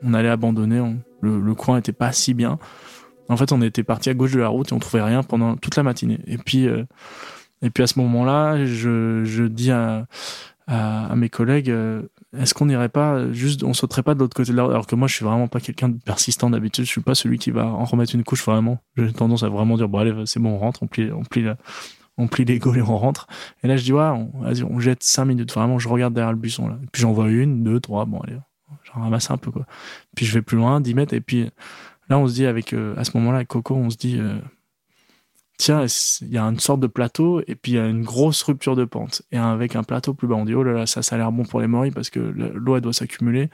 [0.04, 0.82] On allait abandonner,
[1.22, 2.58] le, coin était pas si bien.
[3.30, 5.56] En fait, on était parti à gauche de la route et on trouvait rien pendant
[5.58, 6.20] toute la matinée.
[6.26, 6.84] Et puis, euh,
[7.64, 10.06] et puis à ce moment-là, je, dis à,
[11.16, 12.04] mes collègues, euh,
[12.38, 14.72] est-ce qu'on n'irait pas juste, on sauterait pas de l'autre côté de la route?
[14.72, 16.86] Alors que moi, je suis vraiment pas quelqu'un de persistant d'habitude.
[16.86, 18.80] Je suis pas celui qui va en remettre une couche vraiment.
[18.98, 21.46] J'ai tendance à vraiment dire bon allez, c'est bon, on rentre, on plie, on plie,
[22.18, 23.28] on les gaules et on rentre.
[23.64, 24.10] Et là, je dis ouais,
[24.42, 25.54] vas-y, on jette cinq minutes.
[25.54, 26.78] Vraiment, je regarde derrière le buisson là.
[26.84, 28.06] Et puis j'en vois une, deux, trois.
[28.06, 28.38] Bon allez,
[28.84, 29.66] j'en ramasse un peu quoi.
[30.16, 31.14] Puis je vais plus loin, 10 mètres.
[31.14, 31.50] Et puis
[32.10, 34.18] là, on se dit avec, euh, à ce moment-là, avec Coco, on se dit.
[34.20, 34.38] Euh,
[35.58, 35.86] tiens,
[36.22, 38.76] il y a une sorte de plateau et puis il y a une grosse rupture
[38.76, 39.22] de pente.
[39.32, 41.32] Et avec un plateau plus bas, on dit, oh là là, ça, ça a l'air
[41.32, 43.50] bon pour les morilles parce que l'eau, elle doit s'accumuler.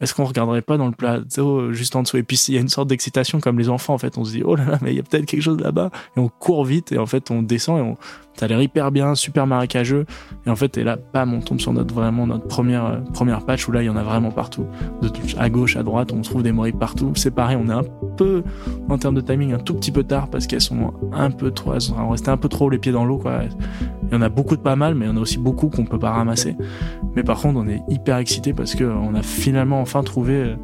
[0.00, 2.18] Est-ce qu'on regarderait pas dans le plateau juste en dessous?
[2.18, 4.18] Et puis il y a une sorte d'excitation comme les enfants en fait.
[4.18, 6.20] On se dit oh là là mais il y a peut-être quelque chose là-bas et
[6.20, 7.96] on court vite et en fait on descend et on
[8.38, 10.04] ça a l'air hyper bien, super marécageux.
[10.46, 13.44] Et en fait, et là, bam, on tombe sur notre vraiment notre première euh, première
[13.44, 14.66] patch où là, il y en a vraiment partout.
[15.00, 17.12] De à gauche, à droite, on trouve des morilles partout.
[17.14, 17.84] C'est pareil, on est un
[18.16, 18.42] peu
[18.88, 21.74] en termes de timing un tout petit peu tard parce qu'elles sont un peu trop,
[21.74, 23.40] elles sont restées un peu trop les pieds dans l'eau quoi.
[24.08, 25.68] Il y en a beaucoup de pas mal, mais il y en a aussi beaucoup
[25.68, 26.56] qu'on peut pas ramasser.
[27.14, 30.56] Mais par contre, on est hyper excité parce que on a finalement enfin trouvé euh,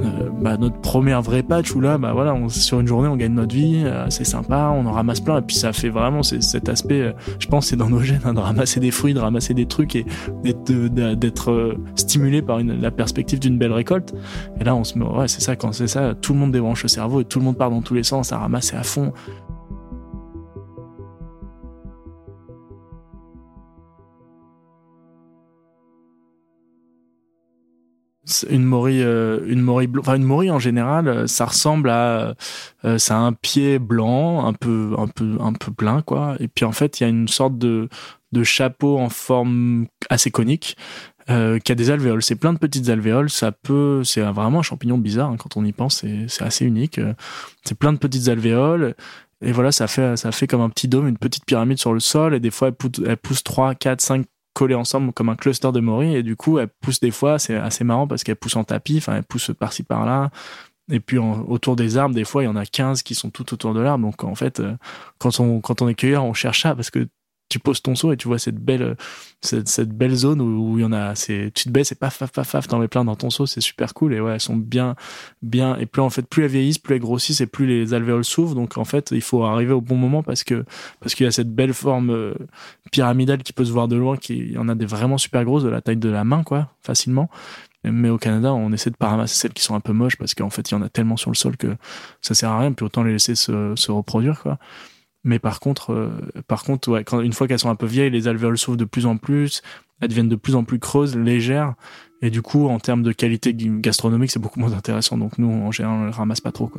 [0.00, 3.34] euh, bah, notre première vraie patch où là, bah voilà, sur une journée, on gagne
[3.34, 6.68] notre vie, euh, c'est sympa, on en ramasse plein, et puis ça fait vraiment cet
[6.68, 9.66] aspect, je pense, c'est dans nos gènes, hein, de ramasser des fruits, de ramasser des
[9.66, 10.06] trucs et
[10.44, 14.14] d'être stimulé par la perspective d'une belle récolte.
[14.60, 16.82] Et là, on se met, ouais, c'est ça, quand c'est ça, tout le monde débranche
[16.82, 19.12] le cerveau et tout le monde part dans tous les sens à ramasser à fond.
[28.48, 32.34] Une morille euh, une morille enfin une morille en général euh, ça ressemble à
[32.84, 36.36] euh, ça a un pied blanc un peu un peu un peu plein quoi.
[36.40, 37.88] Et puis en fait il y a une sorte de
[38.32, 40.76] de chapeau en forme assez conique
[41.30, 42.22] euh, qui a des alvéoles.
[42.22, 43.30] C'est plein de petites alvéoles.
[43.30, 45.98] Ça peut c'est vraiment un champignon bizarre hein, quand on y pense.
[46.00, 47.00] C'est c'est assez unique
[47.64, 48.94] c'est plein de petites alvéoles.
[49.42, 52.00] Et voilà, ça fait, ça fait comme un petit dôme, une petite pyramide sur le
[52.00, 55.36] sol, et des fois, elle pousse, elle pousse 3, 4, 5 collées ensemble comme un
[55.36, 58.36] cluster de morilles et du coup elles poussent des fois c'est assez marrant parce qu'elles
[58.36, 60.30] poussent en tapis enfin elles poussent par-ci par-là.
[60.90, 63.52] Et puis autour des arbres des fois il y en a 15 qui sont tout
[63.52, 64.04] autour de l'arbre.
[64.06, 64.74] Donc en fait euh,
[65.18, 67.06] quand on quand on est cueilleur on cherche ça parce que
[67.54, 68.96] tu poses ton seau et tu vois cette belle
[69.40, 72.32] cette, belle zone où, il y en a c'est tu te baisses et paf paf
[72.32, 74.12] paf paf t'en mets plein dans ton seau c'est super cool.
[74.12, 74.96] Et ouais elles sont bien
[75.40, 78.24] bien et plus en fait plus elles vieillissent plus elles grossissent et plus les alvéoles
[78.24, 78.56] s'ouvrent.
[78.56, 80.64] Donc en fait il faut arriver au bon moment parce que
[80.98, 82.34] parce qu'il y a cette belle forme euh,
[82.90, 85.62] pyramidale qui peut se voir de loin qui y en a des vraiment super grosses
[85.62, 87.30] de la taille de la main quoi facilement.
[87.84, 90.34] Mais au Canada, on essaie de pas ramasser celles qui sont un peu moches parce
[90.34, 91.76] qu'en fait, il y en a tellement sur le sol que
[92.22, 94.58] ça sert à rien, puis autant les laisser se, se reproduire, quoi.
[95.24, 96.10] Mais par contre, euh,
[96.46, 98.84] par contre, ouais, quand, une fois qu'elles sont un peu vieilles, les alvéoles s'ouvrent de
[98.84, 99.62] plus en plus,
[100.00, 101.74] elles deviennent de plus en plus creuses, légères,
[102.20, 105.16] et du coup, en termes de qualité gastronomique, c'est beaucoup moins intéressant.
[105.16, 106.70] Donc nous, en général, on les ramasse pas trop.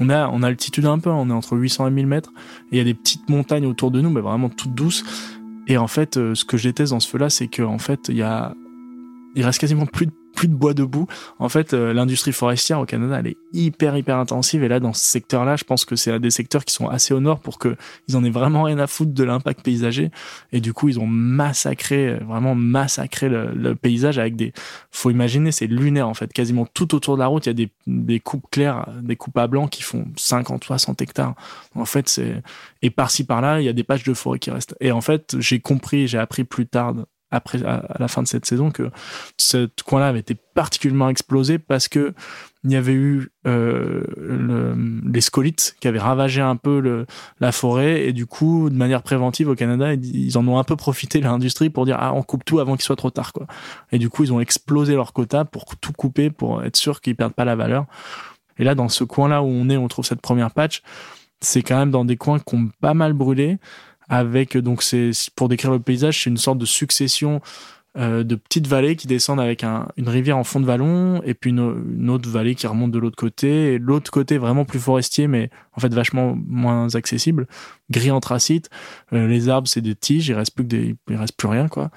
[0.00, 2.32] On a, a altitude un peu, on est entre 800 et 1000 mètres,
[2.70, 5.04] et il y a des petites montagnes autour de nous, mais vraiment toutes douces.
[5.68, 8.16] Et en fait, euh, ce que je déteste dans ce feu-là, c'est qu'en fait, il
[8.16, 8.54] y a,
[9.34, 11.06] il reste quasiment plus de plus de bois debout.
[11.38, 14.92] En fait, euh, l'industrie forestière au Canada, elle est hyper hyper intensive et là dans
[14.92, 17.76] ce secteur-là, je pense que c'est des secteurs qui sont assez au nord pour que
[18.08, 20.10] ils en aient vraiment rien à foutre de l'impact paysager
[20.52, 24.52] et du coup, ils ont massacré vraiment massacré le, paysage avec des
[24.90, 27.54] faut imaginer, c'est lunaire en fait, quasiment tout autour de la route, il y a
[27.54, 31.34] des des coupes claires, des coupes à blanc qui font 50 60 hectares.
[31.74, 32.42] En fait, c'est
[32.82, 34.76] et par-ci par-là, il y a des pages de forêt qui restent.
[34.80, 36.94] Et en fait, j'ai compris, j'ai appris plus tard
[37.32, 38.90] après à, la fin de cette saison que
[39.38, 42.14] ce coin-là avait été particulièrement explosé parce que
[42.64, 44.76] il y avait eu euh, le,
[45.10, 47.06] les scolites qui avaient ravagé un peu le,
[47.40, 50.76] la forêt et du coup de manière préventive au Canada ils en ont un peu
[50.76, 53.46] profité l'industrie pour dire ah on coupe tout avant qu'il soit trop tard quoi.
[53.90, 57.16] Et du coup ils ont explosé leur quota pour tout couper pour être sûr qu'ils
[57.16, 57.86] perdent pas la valeur.
[58.58, 60.82] Et là dans ce coin là où on est on trouve cette première patch
[61.40, 63.58] c'est quand même dans des coins qui ont pas mal brûlé
[64.08, 67.40] avec donc c'est pour décrire le paysage c'est une sorte de succession
[67.98, 71.34] euh, de petites vallées qui descendent avec un, une rivière en fond de vallon et
[71.34, 73.74] puis une, autre vallée qui remonte de l'autre côté.
[73.74, 77.46] Et l'autre côté vraiment plus forestier mais en fait vachement moins accessible
[77.90, 78.70] gris anthracite.
[79.12, 81.68] Euh, les arbres c'est des tiges il reste plus que des il reste plus rien
[81.68, 81.90] quoi.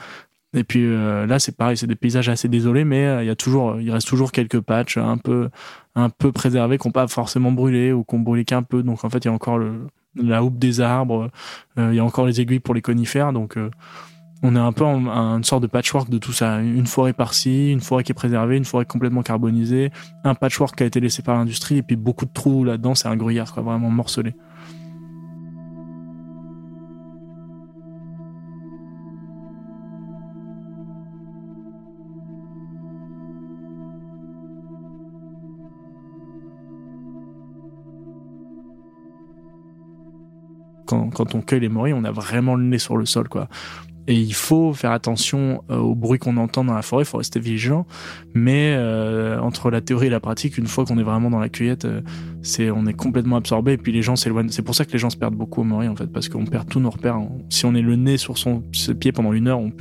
[0.54, 3.36] Et puis euh, là c'est pareil c'est des paysages assez désolés mais il y a
[3.38, 5.50] toujours il reste toujours quelques patchs un peu
[5.96, 8.84] un peu préservés qui n'ont pas forcément brûlé ou qui ont brûlé qu'un peu.
[8.84, 11.30] Donc en fait il y a encore le, la houppe des arbres
[11.78, 13.58] il y a encore les aiguilles pour les conifères donc
[14.44, 16.60] on est un peu en, une sorte de patchwork de tout ça.
[16.60, 19.92] Une forêt par-ci, une forêt qui est préservée, une forêt complètement carbonisée,
[20.24, 23.08] un patchwork qui a été laissé par l'industrie, et puis beaucoup de trous là-dedans, c'est
[23.08, 24.36] un gruyère, quoi, vraiment morcelé.
[40.86, 43.48] Quand, on cueille les morilles, on a vraiment le nez sur le sol, quoi.
[44.08, 47.18] Et il faut faire attention euh, au bruit qu'on entend dans la forêt, il faut
[47.18, 47.88] rester vigilant.
[48.36, 51.50] Mais euh, entre la théorie et la pratique, une fois qu'on est vraiment dans la
[51.50, 52.02] cueillette, euh,
[52.44, 53.74] c'est on est complètement absorbé.
[53.74, 54.50] Et puis les gens s'éloignent.
[54.50, 56.46] C'est pour ça que les gens se perdent beaucoup au Maury en fait, parce qu'on
[56.46, 57.18] perd tous nos repères.
[57.50, 58.62] Si on est le nez sur son
[59.00, 59.72] pied pendant une heure, on,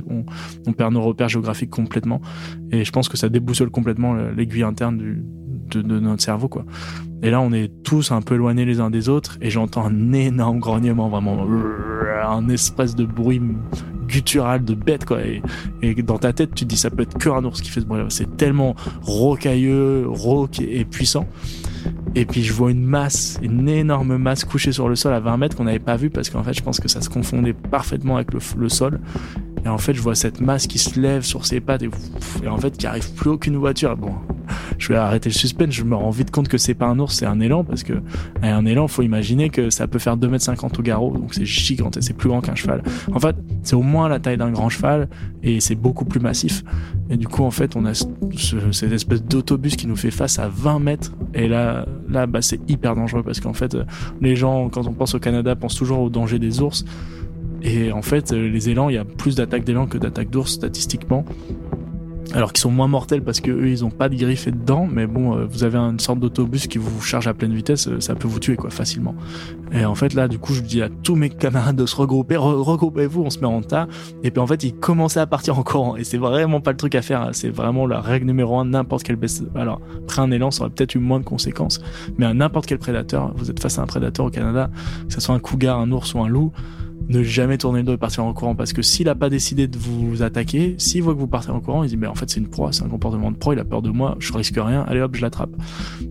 [0.66, 2.22] on, perd nos repères géographiques complètement.
[2.70, 5.22] Et je pense que ça déboussole complètement l'aiguille interne du,
[5.68, 6.64] de, notre cerveau quoi.
[7.22, 10.12] Et là, on est tous un peu éloignés les uns des autres, et j'entends un
[10.12, 11.46] énorme grognement, vraiment
[12.27, 13.40] un espèce de bruit
[14.07, 15.18] guttural de bête quoi.
[15.22, 15.42] Et,
[16.03, 17.87] dans ta tête tu te dis ça peut être que un ours qui fait ce
[17.87, 21.27] bruit là c'est tellement rocailleux rauque et puissant.
[22.14, 25.37] Et puis je vois une masse une énorme masse couchée sur le sol à 20
[25.37, 28.16] mètres qu'on n'avait pas vu parce qu'en fait je pense que ça se confondait parfaitement
[28.16, 29.00] avec le sol
[29.64, 32.59] et en fait, je vois cette masse qui se lève sur ses pattes et, en
[32.59, 33.96] fait, qui arrive plus aucune voiture.
[33.96, 34.12] Bon,
[34.79, 35.72] je vais arrêter le suspense.
[35.72, 37.94] Je me rends vite compte que c'est pas un ours, c'est un élan parce que
[38.42, 41.46] un élan, faut imaginer que ça peut faire 2 mètres 50 au garrot, donc c'est
[41.46, 42.83] gigantesque, c'est plus grand qu'un cheval.
[43.12, 45.09] En fait, c'est au moins la taille d'un grand cheval
[45.42, 46.62] et c'est beaucoup plus massif.
[47.09, 50.48] Et du coup, en fait, on a cette espèce d'autobus qui nous fait face à
[50.48, 51.12] 20 mètres.
[51.33, 53.77] Et là, là, bah, c'est hyper dangereux parce qu'en fait,
[54.20, 56.85] les gens, quand on pense au Canada, pensent toujours au danger des ours.
[57.64, 60.53] Et en fait, euh, les élans, il y a plus d'attaques d'élans que d'attaques d'ours
[60.53, 61.24] statistiquement.
[62.33, 65.07] Alors qu'ils sont moins mortels parce que eux ils ont pas de griffes dedans, mais
[65.07, 68.14] bon, euh, vous avez une sorte d'autobus qui vous charge à pleine vitesse, euh, ça
[68.14, 69.14] peut vous tuer quoi facilement.
[69.72, 72.37] Et en fait là, du coup, je dis à tous mes camarades de se regrouper,
[72.37, 73.87] regroupez-vous, on se met en tas.
[74.24, 75.96] Et puis en fait, ils commençaient à partir en courant.
[75.96, 77.20] Et c'est vraiment pas le truc à faire.
[77.20, 77.31] Hein.
[77.33, 78.64] C'est vraiment la règle numéro un.
[78.64, 79.44] N'importe quelle baisse.
[79.55, 81.81] Alors après un élan, ça aurait peut-être eu moins de conséquences,
[82.18, 84.70] mais à n'importe quel prédateur, vous êtes face à un prédateur au Canada,
[85.07, 86.53] que ce soit un cougar, un ours ou un loup
[87.08, 89.66] ne jamais tourner le dos et partir en courant parce que s'il a pas décidé
[89.66, 92.30] de vous attaquer, s'il voit que vous partez en courant, il dit mais en fait
[92.30, 94.56] c'est une proie, c'est un comportement de proie, il a peur de moi, je risque
[94.56, 95.50] rien, allez hop je l'attrape.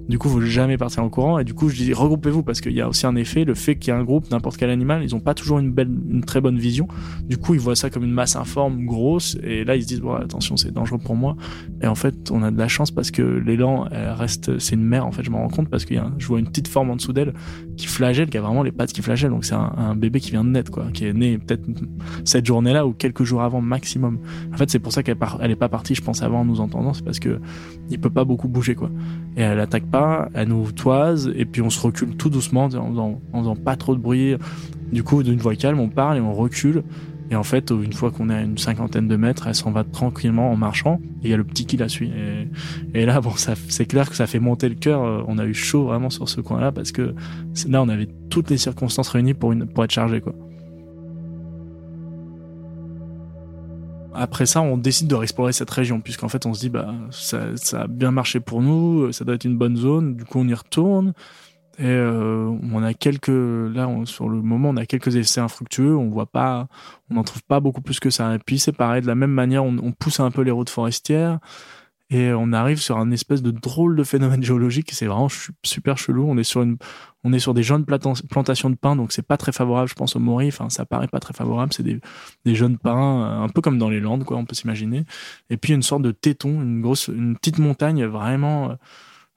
[0.08, 2.74] Du coup vous jamais partir en courant et du coup je dis regroupez-vous parce qu'il
[2.74, 5.04] y a aussi un effet, le fait qu'il y a un groupe, n'importe quel animal,
[5.04, 6.88] ils ont pas toujours une belle, une très bonne vision.
[7.24, 10.02] Du coup ils voient ça comme une masse informe grosse et là ils se disent
[10.02, 11.36] bon attention c'est dangereux pour moi.
[11.82, 15.06] Et en fait on a de la chance parce que l'élan reste, c'est une mère
[15.06, 17.14] en fait je m'en rends compte parce que je vois une petite forme en dessous
[17.14, 17.34] d'elle
[17.78, 20.44] qui flagelle, qui a vraiment les pattes qui flagellent donc c'est un, bébé qui vient
[20.44, 21.64] de naître quoi qui est né peut-être
[22.24, 24.20] cette journée-là ou quelques jours avant maximum.
[24.54, 26.94] En fait, c'est pour ça qu'elle elle est pas partie, je pense, avant nous entendant,
[26.94, 27.40] c'est parce que
[27.90, 28.90] il peut pas beaucoup bouger, quoi.
[29.36, 33.20] Et elle attaque pas, elle nous toise, et puis on se recule tout doucement, en
[33.34, 34.36] en faisant pas trop de bruit.
[34.92, 36.84] Du coup, d'une voix calme, on parle et on recule.
[37.34, 39.84] Et en fait, une fois qu'on est à une cinquantaine de mètres, elle s'en va
[39.84, 41.00] tranquillement en marchant.
[41.24, 42.12] Et il y a le petit qui la suit.
[42.94, 45.26] Et, là, bon, c'est clair que ça fait monter le cœur.
[45.28, 47.16] On a eu chaud vraiment sur ce coin-là parce que
[47.68, 50.36] là, on avait toutes les circonstances réunies pour, une, pour être chargé, quoi.
[54.14, 57.48] Après ça, on décide de réexplorer cette région, puisqu'en fait, on se dit, bah, ça,
[57.56, 60.18] ça, a bien marché pour nous, ça doit être une bonne zone.
[60.18, 61.14] Du coup, on y retourne.
[61.80, 65.96] Et euh, on a quelques, là, sur le moment, on a quelques essais infructueux.
[65.96, 66.68] On voit pas,
[67.10, 68.36] on n'en trouve pas beaucoup plus que ça.
[68.36, 70.70] Et puis, c'est pareil, de la même manière, on, on pousse un peu les routes
[70.70, 71.40] forestières
[72.14, 74.92] et on arrive sur un espèce de drôle de phénomène géologique.
[74.92, 75.30] C'est vraiment
[75.64, 76.26] super chelou.
[76.30, 76.78] On est sur une,
[77.24, 80.16] on est sur des jeunes plantations de pins, donc c'est pas très favorable, je pense,
[80.16, 80.50] au Maury.
[80.50, 81.74] Enfin, ça paraît pas très favorable.
[81.74, 82.00] C'est des,
[82.46, 85.06] des jeunes pins, un peu comme dans les Landes, quoi, on peut s'imaginer.
[85.50, 88.76] Et puis une sorte de téton, une grosse, une petite montagne vraiment euh,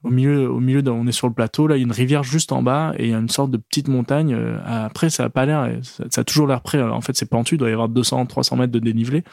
[0.04, 1.66] au milieu, au milieu, on est sur le plateau.
[1.66, 3.50] Là, il y a une rivière juste en bas et il y a une sorte
[3.50, 4.34] de petite montagne.
[4.34, 6.80] Euh, après, ça a pas l'air, ça, a toujours l'air près.
[6.82, 9.24] En fait, c'est pentu, il doit y avoir 200, 300 mètres de dénivelé.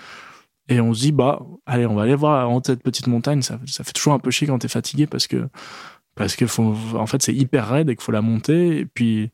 [0.69, 3.41] Et on se dit, bah, allez, on va aller voir en cette petite montagne.
[3.41, 5.49] Ça, ça fait toujours un peu chier quand t'es fatigué parce que,
[6.15, 8.79] parce que faut, en fait, c'est hyper raide et qu'il faut la monter.
[8.79, 9.31] Et puis,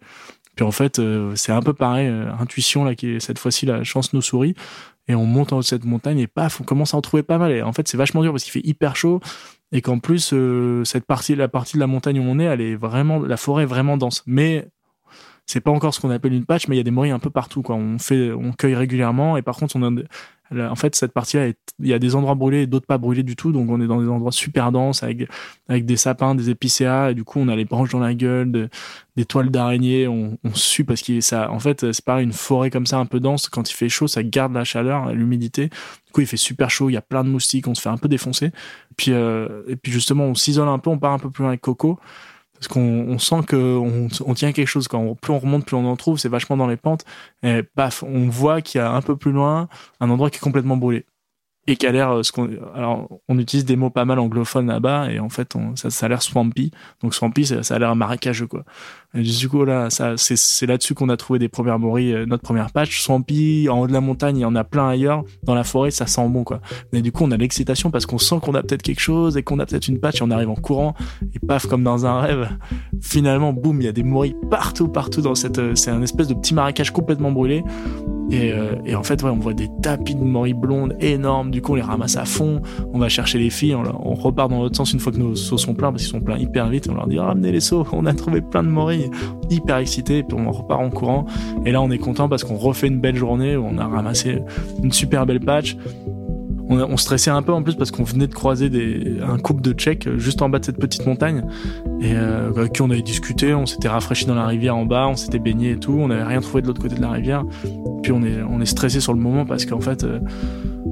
[0.56, 3.66] puis en fait, euh, c'est un peu pareil, euh, intuition là, qui est cette fois-ci
[3.66, 4.56] la chance nous sourit.
[5.10, 7.24] Et on monte en haut de cette montagne et paf, on commence à en trouver
[7.24, 7.52] pas mal.
[7.52, 9.20] Et en fait, c'est vachement dur parce qu'il fait hyper chaud
[9.72, 12.62] et qu'en plus, euh, cette partie, la partie de la montagne où on est, elle
[12.62, 14.24] est vraiment, la forêt est vraiment dense.
[14.26, 14.68] Mais
[15.50, 17.18] c'est pas encore ce qu'on appelle une patch, mais il y a des morilles un
[17.18, 17.64] peu partout.
[17.64, 17.76] Quoi.
[17.76, 21.48] On fait, on cueille régulièrement et par contre, on a, en fait, cette partie-là,
[21.80, 23.52] il y a des endroits brûlés et d'autres pas brûlés du tout.
[23.52, 25.28] Donc, on est dans des endroits super denses avec,
[25.68, 27.10] avec des sapins, des épicéas.
[27.10, 28.70] Et du coup, on a les branches dans la gueule,
[29.16, 30.08] des toiles d'araignée.
[30.08, 33.08] On, on sue parce qu'il ça, en fait, c'est pareil, une forêt comme ça un
[33.08, 33.50] peu dense.
[33.50, 35.70] Quand il fait chaud, ça garde la chaleur, l'humidité.
[35.70, 36.92] Du coup, il fait super chaud.
[36.92, 37.68] Il y a plein de moustiques.
[37.68, 38.52] On se fait un peu défoncer.
[38.98, 40.92] Puis, euh, et puis justement, on s'isole un peu.
[40.92, 42.00] On part un peu plus loin avec Coco
[42.60, 45.86] parce qu'on on sent que on, tient quelque chose quand plus on remonte plus on
[45.86, 47.06] en trouve c'est vachement dans les pentes.
[47.42, 49.70] Et paf on voit qu'il y a un peu plus loin
[50.02, 51.06] un endroit qui est complètement brûlé.
[51.68, 54.68] Et qui a l'air euh, ce qu'on alors on utilise des mots pas mal anglophones
[54.68, 56.72] là-bas et en fait on, ça, ça a l'air swampy.
[57.02, 58.66] Donc swampy ça, ça a l'air marécageux quoi
[59.16, 62.44] du coup là ça c'est c'est là-dessus qu'on a trouvé des premières morilles euh, notre
[62.44, 65.56] première patch swampy en haut de la montagne il y en a plein ailleurs dans
[65.56, 66.62] la forêt ça sent bon quoi
[66.94, 69.42] mais du coup on a l'excitation parce qu'on sent qu'on a peut-être quelque chose et
[69.42, 70.94] qu'on a peut-être une patch et on arrive en courant
[71.34, 72.50] et paf comme dans un rêve
[73.02, 76.28] finalement boum il y a des morilles partout partout dans cette euh, c'est un espèce
[76.28, 77.64] de petit marécage complètement brûlé
[78.32, 81.50] et, euh, et, en fait, ouais, on voit des tapis de morilles blondes énormes.
[81.50, 82.62] Du coup, on les ramasse à fond.
[82.94, 83.76] On va chercher les filles.
[83.76, 86.12] On, on repart dans l'autre sens une fois que nos seaux sont pleins parce qu'ils
[86.12, 86.88] sont pleins hyper vite.
[86.92, 87.86] On leur dit ramenez les seaux.
[87.92, 88.99] On a trouvé plein de morilles.
[89.50, 90.24] Hyper excités.
[90.24, 91.26] Puis on repart en courant.
[91.66, 93.58] Et là, on est content parce qu'on refait une belle journée.
[93.58, 94.42] On a ramassé
[94.84, 95.78] une super belle patch
[96.70, 99.62] on, on, stressait un peu en plus parce qu'on venait de croiser des, un couple
[99.62, 101.44] de Tchèques juste en bas de cette petite montagne
[102.00, 105.08] et euh, avec qui on avait discuté, on s'était rafraîchi dans la rivière en bas,
[105.08, 107.44] on s'était baigné et tout, on n'avait rien trouvé de l'autre côté de la rivière.
[108.04, 110.20] Puis on est, on est stressé sur le moment parce qu'en fait, euh,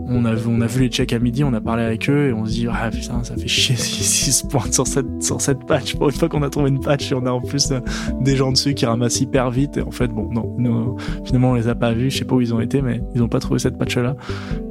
[0.09, 2.33] on a, on a vu les Tchèques à midi, on a parlé avec eux et
[2.33, 5.65] on se dit ah putain ça fait chier s'ils se pointent sur cette sur cette
[5.65, 5.95] patch.
[5.95, 7.79] Pour une fois qu'on a trouvé une patch et on a en plus euh,
[8.21, 10.95] des gens dessus qui ramassent hyper vite et en fait bon non,
[11.27, 13.21] finalement on les a pas vus, je sais pas où ils ont été mais ils
[13.21, 14.15] ont pas trouvé cette patch là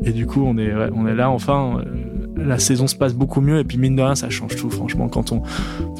[0.02, 1.84] et du coup on est on est là enfin euh,
[2.36, 5.08] la saison se passe beaucoup mieux et puis mine de rien ça change tout franchement
[5.08, 5.42] quand on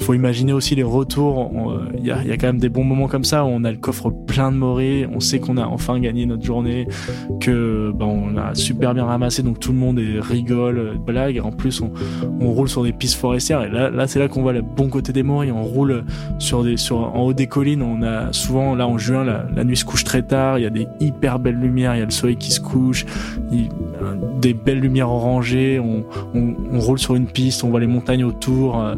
[0.07, 1.51] faut imaginer aussi les retours.
[1.99, 3.71] Il y a, y a quand même des bons moments comme ça où on a
[3.73, 6.87] le coffre plein de morées on sait qu'on a enfin gagné notre journée
[7.41, 11.37] que ben on a super bien ramassé donc tout le monde est rigole blague.
[11.37, 11.91] Et en plus on,
[12.53, 15.13] roule sur des pistes forestières et là là c'est là qu'on voit le bon côté
[15.13, 16.05] des morilles on roule
[16.39, 17.83] sur des sur en haut des collines.
[17.83, 20.59] On a souvent là en juin la, nuit se couche très tard.
[20.59, 21.95] Il y a des hyper belles lumières.
[21.97, 23.05] Il y a le soleil qui se couche.
[23.51, 23.69] Il,
[24.41, 25.81] des belles lumières orangées.
[25.81, 26.05] On,
[26.35, 28.95] on, roule sur une piste, on voit les montagnes autour, euh,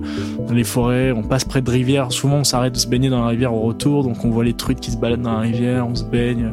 [0.52, 2.12] les forêts, on passe près de rivières.
[2.12, 4.55] Souvent, on s'arrête de se baigner dans la rivière au retour, donc on voit les
[4.55, 6.53] truites qui se baladent dans la rivière, on se baigne.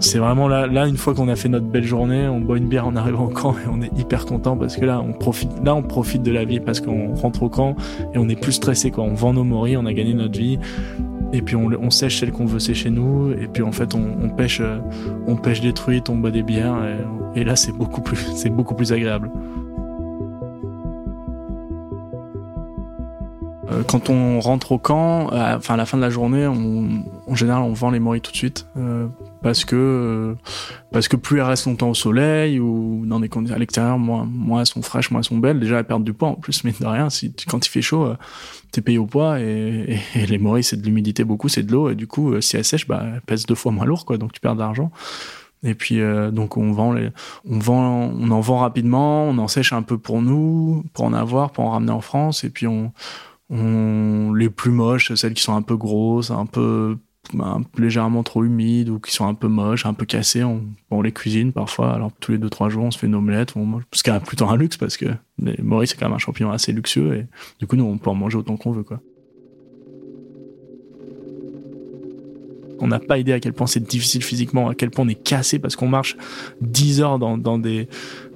[0.00, 2.68] C'est vraiment là, là une fois qu'on a fait notre belle journée, on boit une
[2.68, 5.50] bière en arrivant au camp et on est hyper content parce que là, on profite,
[5.64, 7.74] là, on profite de la vie parce qu'on rentre au camp
[8.14, 9.04] et on est plus stressé quoi.
[9.04, 10.58] On vend nos morilles, on a gagné notre vie
[11.32, 14.62] et puis on, sèche celle qu'on veut sécher nous et puis en fait on, pêche
[15.26, 16.76] on pêche des truites on boit des bières
[17.34, 19.30] et, et là c'est beaucoup plus c'est beaucoup plus agréable
[23.86, 27.62] quand on rentre au camp, enfin à la fin de la journée, on, en général,
[27.62, 29.06] on vend les morilles tout de suite euh,
[29.42, 30.34] parce que euh,
[30.90, 34.24] parce que plus elles restent longtemps au soleil ou dans des conditions à l'extérieur, moins
[34.24, 35.60] moins elles sont fraîches, moins elles sont belles.
[35.60, 37.10] Déjà, elles perdent du poids en plus, mais de rien.
[37.10, 38.14] Si quand il fait chaud,
[38.72, 41.90] t'es payé au poids et, et, les morilles c'est de l'humidité beaucoup, c'est de l'eau
[41.90, 44.16] et du coup, si elles sèchent, bah elles pèsent deux fois moins lourd, quoi.
[44.16, 44.90] Donc tu perds de l'argent.
[45.64, 47.10] Et puis euh, donc on vend les,
[47.48, 51.12] on vend, on en vend rapidement, on en sèche un peu pour nous, pour en
[51.12, 52.92] avoir, pour en ramener en France, et puis on,
[53.50, 56.96] les plus moches, celles qui sont un peu grosses, un peu
[57.76, 61.52] légèrement trop humides ou qui sont un peu moches, un peu cassées, on, les cuisine
[61.52, 61.92] parfois.
[61.92, 64.10] Alors tous les deux trois jours, on se fait une omelette, on mange, ce qui
[64.10, 65.06] est plutôt un luxe parce que
[65.38, 67.26] les morilles c'est quand même un champignon assez luxueux et
[67.58, 69.00] du coup nous on peut en manger autant qu'on veut quoi.
[72.80, 75.20] On n'a pas idée à quel point c'est difficile physiquement, à quel point on est
[75.20, 76.16] cassé parce qu'on marche
[76.60, 77.88] 10 heures dans, dans des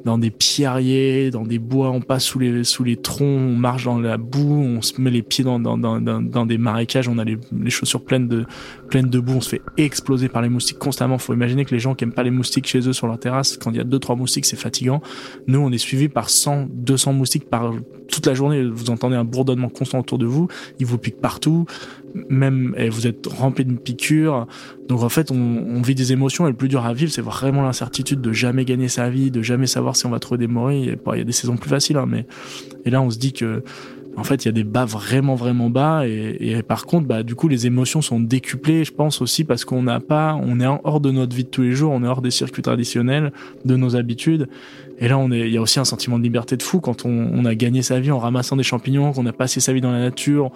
[0.04, 3.84] dans des pierriers, dans des bois, on passe sous les sous les troncs, on marche
[3.84, 7.18] dans la boue, on se met les pieds dans dans dans, dans des marécages, on
[7.18, 8.44] a les, les, chaussures pleines de
[8.88, 11.18] pleines de boue, on se fait exploser par les moustiques constamment.
[11.18, 13.56] Faut imaginer que les gens qui aiment pas les moustiques chez eux sur leur terrasse,
[13.56, 15.00] quand il y a deux trois moustiques, c'est fatigant.
[15.46, 17.72] Nous, on est suivi par 100, 200 moustiques par
[18.08, 18.64] toute la journée.
[18.64, 20.48] Vous entendez un bourdonnement constant autour de vous,
[20.78, 21.66] ils vous piquent partout
[22.28, 24.46] même et vous êtes rempli de piqûres.
[24.88, 27.22] Donc en fait, on, on, vit des émotions et le plus dur à vivre, c'est
[27.22, 30.46] vraiment l'incertitude de jamais gagner sa vie, de jamais savoir si on va trouver des
[30.46, 30.96] morilles.
[31.12, 32.26] Il y a des saisons plus faciles, hein, mais
[32.84, 33.62] et là on se dit que
[34.14, 37.22] En fait, il y a des bas vraiment vraiment bas et, et, par contre, bah
[37.22, 38.84] du coup, les émotions sont décuplées.
[38.84, 41.62] Je pense aussi parce qu'on n'a pas, on est hors de notre vie de tous
[41.62, 43.32] les jours, on est hors des circuits traditionnels,
[43.64, 44.48] de nos habitudes.
[45.02, 47.04] Et là, on est, il y a aussi un sentiment de liberté de fou quand
[47.04, 49.80] on, on a gagné sa vie en ramassant des champignons, qu'on a passé sa vie
[49.80, 50.52] dans la nature,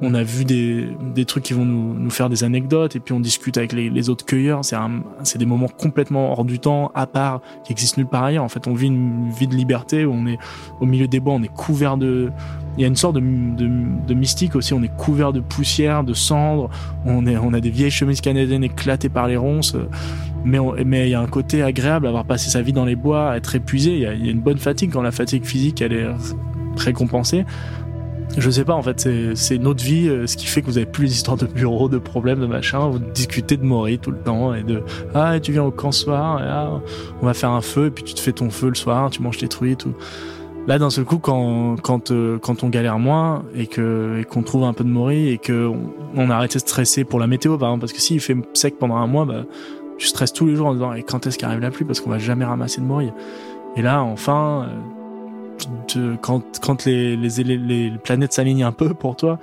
[0.00, 0.86] on a vu des,
[1.16, 4.08] des trucs qui vont nous, nous faire des anecdotes et puis on discute avec les,
[4.08, 4.64] autres cueilleurs.
[4.64, 4.76] C'est
[5.24, 8.44] c'est des moments complètement hors du temps, à part, qui existent nulle part ailleurs.
[8.44, 10.38] En fait, on vit une vie de liberté où on est
[10.80, 12.30] au milieu des bois, on est couvert de,
[12.76, 13.68] il y a une sorte de, de,
[14.06, 14.74] de, mystique aussi.
[14.74, 16.70] On est couvert de poussière, de cendres.
[17.04, 19.74] On est, on a des vieilles chemises canadiennes éclatées par les ronces
[20.44, 23.36] mais mais il y a un côté agréable avoir passé sa vie dans les bois,
[23.36, 23.92] être épuisé.
[23.92, 26.06] Il y a, y a, une bonne fatigue quand la fatigue physique elle est
[26.76, 27.44] récompensée.
[28.36, 30.86] Je sais pas, en fait, c'est notre vie, euh, ce qui fait que vous avez
[30.86, 32.88] plus les histoires de bureau, de problèmes, de machin.
[32.88, 34.82] Vous discutez de mourir tout le temps et de
[35.14, 36.80] ah, tu viens au camp ce soir, et ah,
[37.22, 39.22] on va faire un feu, et puis tu te fais ton feu le soir, tu
[39.22, 39.94] manges tes trucs et tout.
[40.68, 44.42] Là, d'un seul coup, quand, quand, euh, quand on galère moins et que et qu'on
[44.42, 45.72] trouve un peu de mourir et que
[46.14, 48.96] on, arrête de stresser pour la météo, par exemple, parce que s'il fait sec pendant
[48.96, 49.44] un mois, bah,
[49.98, 52.10] tu stresses tous les jours en disant et quand est-ce qu'arrive la pluie parce qu'on
[52.10, 53.12] va jamais ramasser de mourir.
[53.76, 54.68] Et là, enfin,
[55.96, 59.38] euh, quand, quand les, les, les, planètes s'alignent un peu pour toi,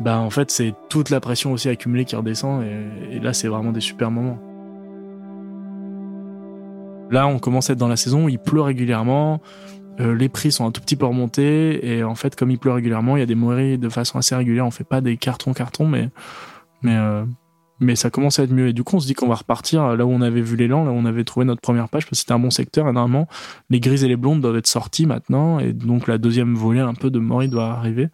[0.00, 3.48] bah en fait c'est toute la pression aussi accumulée qui redescend et, et là c'est
[3.48, 4.38] vraiment des super moments.
[7.10, 9.40] Là on commence à être dans la saison, il pleut régulièrement,
[10.00, 12.72] euh, les prix sont un tout petit peu remontés et en fait comme il pleut
[12.72, 14.66] régulièrement, il y a des moiries de façon assez régulière.
[14.66, 16.10] On fait pas des cartons cartons, mais
[16.82, 17.24] mais euh,
[17.80, 18.68] mais ça commence à être mieux.
[18.68, 20.84] Et du coup, on se dit qu'on va repartir là où on avait vu l'élan,
[20.84, 22.88] là où on avait trouvé notre première page, parce que c'était un bon secteur.
[22.88, 23.26] Et normalement,
[23.70, 26.94] les grises et les blondes doivent être sorties maintenant, et donc la deuxième volée un
[26.94, 28.08] peu de Mori doit arriver.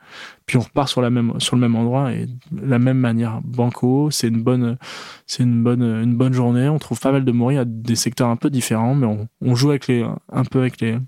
[0.47, 3.41] Puis on repart sur la même sur le même endroit et la même manière.
[3.45, 4.79] Banco, c'est une bonne
[5.27, 6.69] c'est une bonne une bonne journée.
[6.69, 9.55] On trouve pas mal de Mori à des secteurs un peu différents, mais on, on
[9.55, 10.99] joue avec les un peu avec les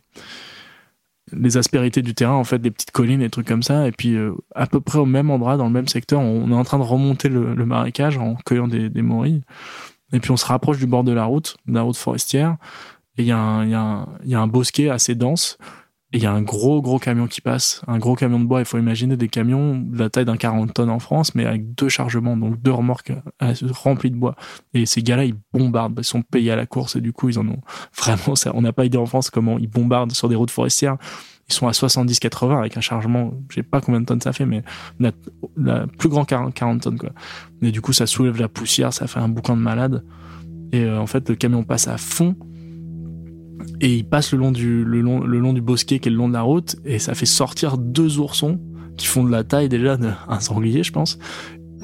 [1.32, 3.86] les aspérités du terrain, en fait, des petites collines, des trucs comme ça.
[3.86, 6.54] Et puis, euh, à peu près au même endroit, dans le même secteur, on est
[6.54, 9.42] en train de remonter le, le marécage en cueillant des, des morilles.
[10.12, 12.56] Et puis, on se rapproche du bord de la route, de la route forestière.
[13.18, 15.58] Et il y, y, y a un bosquet assez dense.
[16.12, 17.80] Et il y a un gros, gros camion qui passe.
[17.86, 18.60] Un gros camion de bois.
[18.60, 21.74] Il faut imaginer des camions de la taille d'un 40 tonnes en France, mais avec
[21.74, 24.36] deux chargements, donc deux remorques euh, remplies de bois.
[24.74, 25.98] Et ces gars-là, ils bombardent.
[25.98, 27.60] Ils sont payés à la course et du coup, ils en ont
[27.96, 28.52] vraiment ça.
[28.54, 30.98] On n'a pas idée en France comment ils bombardent sur des routes forestières.
[31.48, 34.46] Ils sont à 70-80 avec un chargement, je sais pas combien de tonnes ça fait,
[34.46, 34.62] mais
[35.00, 37.10] la, plus grand 40, 40 tonnes, quoi.
[37.60, 40.04] Mais du coup, ça soulève la poussière, ça fait un boucan de malade.
[40.72, 42.36] Et euh, en fait, le camion passe à fond
[43.80, 46.16] et il passe le long du le long le long du bosquet qui est le
[46.16, 48.60] long de la route et ça fait sortir deux oursons
[48.96, 51.18] qui font de la taille déjà d'un sanglier je pense.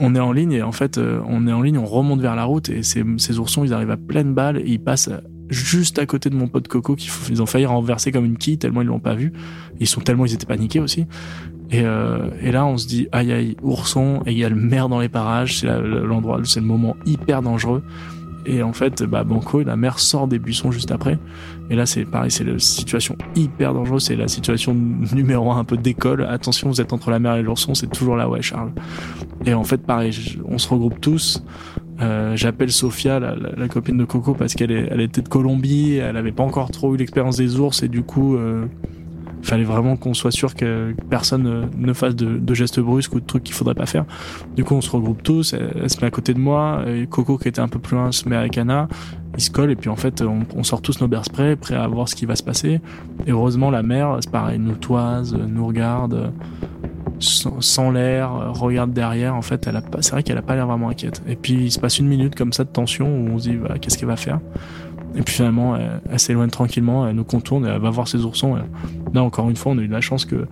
[0.00, 2.36] On est en ligne et en fait euh, on est en ligne on remonte vers
[2.36, 5.10] la route et ces, ces oursons ils arrivent à pleine balle et ils passent
[5.48, 8.82] juste à côté de mon pote Coco qu'ils ont failli renverser comme une quille tellement
[8.82, 9.32] ils l'ont pas vu.
[9.80, 11.06] Ils sont tellement ils étaient paniqués aussi.
[11.70, 14.56] Et, euh, et là on se dit aïe aïe ourson et il y a le
[14.56, 17.82] maire dans les parages c'est l'endroit c'est le moment hyper dangereux
[18.46, 21.18] et en fait, bah, Banco, la mer sort des buissons juste après.
[21.70, 24.04] Et là, c'est pareil, c'est la situation hyper dangereuse.
[24.04, 24.74] C'est la situation
[25.14, 26.24] numéro un, un peu d'école.
[26.24, 28.72] Attention, vous êtes entre la mer et l'ourson, c'est toujours là, ouais, Charles.
[29.44, 30.12] Et en fait, pareil,
[30.46, 31.42] on se regroupe tous.
[32.00, 32.70] Euh, J'appelle
[33.04, 35.96] la, la, copine de Coco, parce qu'elle elle était de Colombie.
[35.96, 38.66] Elle avait pas encore trop eu l'expérience des ours et du coup, euh,
[39.42, 43.44] fallait vraiment qu'on soit sûr que personne ne fasse de, gestes brusques ou de trucs
[43.44, 44.04] qu'il faudrait pas faire.
[44.56, 47.48] Du coup, on se regroupe tous, elle, se met à côté de moi, Coco qui
[47.48, 48.88] était un peu plus loin se met avec Anna,
[49.36, 51.86] ils se collent et puis en fait, on, sort tous nos bear sprays, prêts à
[51.86, 52.80] voir ce qui va se passer.
[53.26, 56.32] Et heureusement, la mère, c'est pareil, nous toise, nous regarde,
[57.20, 59.34] sans, sans l'air, regarde derrière.
[59.34, 61.22] En fait, elle a pas, c'est vrai qu'elle a pas l'air vraiment inquiète.
[61.28, 63.56] Et puis, il se passe une minute comme ça de tension où on se dit,
[63.56, 64.40] bah, qu'est-ce qu'elle va faire?
[65.16, 68.56] Et puis finalement, elle, elle s'éloigne tranquillement, elle nous contourne, elle va voir ses oursons.
[68.56, 68.60] Et
[69.14, 70.46] là, encore une fois, on a eu de la chance que,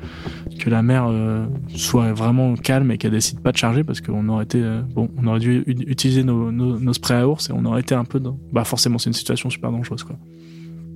[0.59, 4.29] que la mer euh, soit vraiment calme et qu'elle décide pas de charger parce qu'on
[4.29, 7.53] aurait été, euh, bon, on aurait dû utiliser nos, nos, nos, sprays à ours et
[7.53, 10.17] on aurait été un peu dans, bah forcément, c'est une situation super dangereuse, quoi.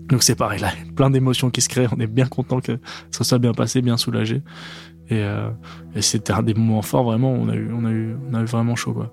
[0.09, 2.79] Donc c'est pareil, là, plein d'émotions qui se créent, on est bien content que
[3.11, 4.43] ça soit bien passé, bien soulagé.
[5.09, 5.51] Et, euh,
[5.95, 8.41] et c'était un des moments forts, vraiment, on a eu, on a eu, on a
[8.41, 9.13] eu vraiment chaud, quoi.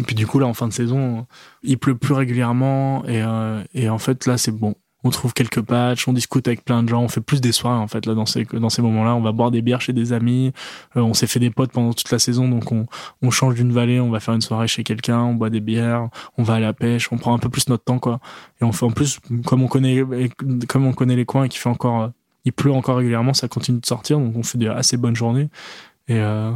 [0.00, 1.26] Et puis du coup là en fin de saison,
[1.62, 4.74] il pleut plus régulièrement et, euh, et en fait là c'est bon.
[5.02, 7.78] On trouve quelques patchs, on discute avec plein de gens, on fait plus des soirées
[7.78, 9.14] en fait là dans ces dans ces moments-là.
[9.14, 10.52] On va boire des bières chez des amis.
[10.96, 14.00] Euh, on s'est fait des potes pendant toute la saison, donc on change d'une vallée,
[14.00, 16.72] on va faire une soirée chez quelqu'un, on boit des bières, on va à la
[16.72, 18.20] pêche, on prend un peu plus notre temps quoi.
[18.60, 19.96] Et on fait en plus comme on connaît
[21.16, 21.60] les coins et qu'il
[22.44, 25.50] il pleut encore régulièrement, ça continue de sortir, donc on fait des assez bonnes journées.
[26.10, 26.50] Et euh,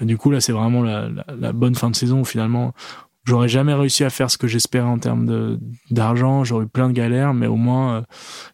[0.00, 2.72] du coup, là, c'est vraiment la, bonne fin de saison finalement,
[3.24, 5.60] j'aurais jamais réussi à faire ce que j'espérais en termes
[5.92, 6.42] d'argent.
[6.42, 7.98] J'aurais eu plein de galères, mais au moins.
[7.98, 8.02] Euh,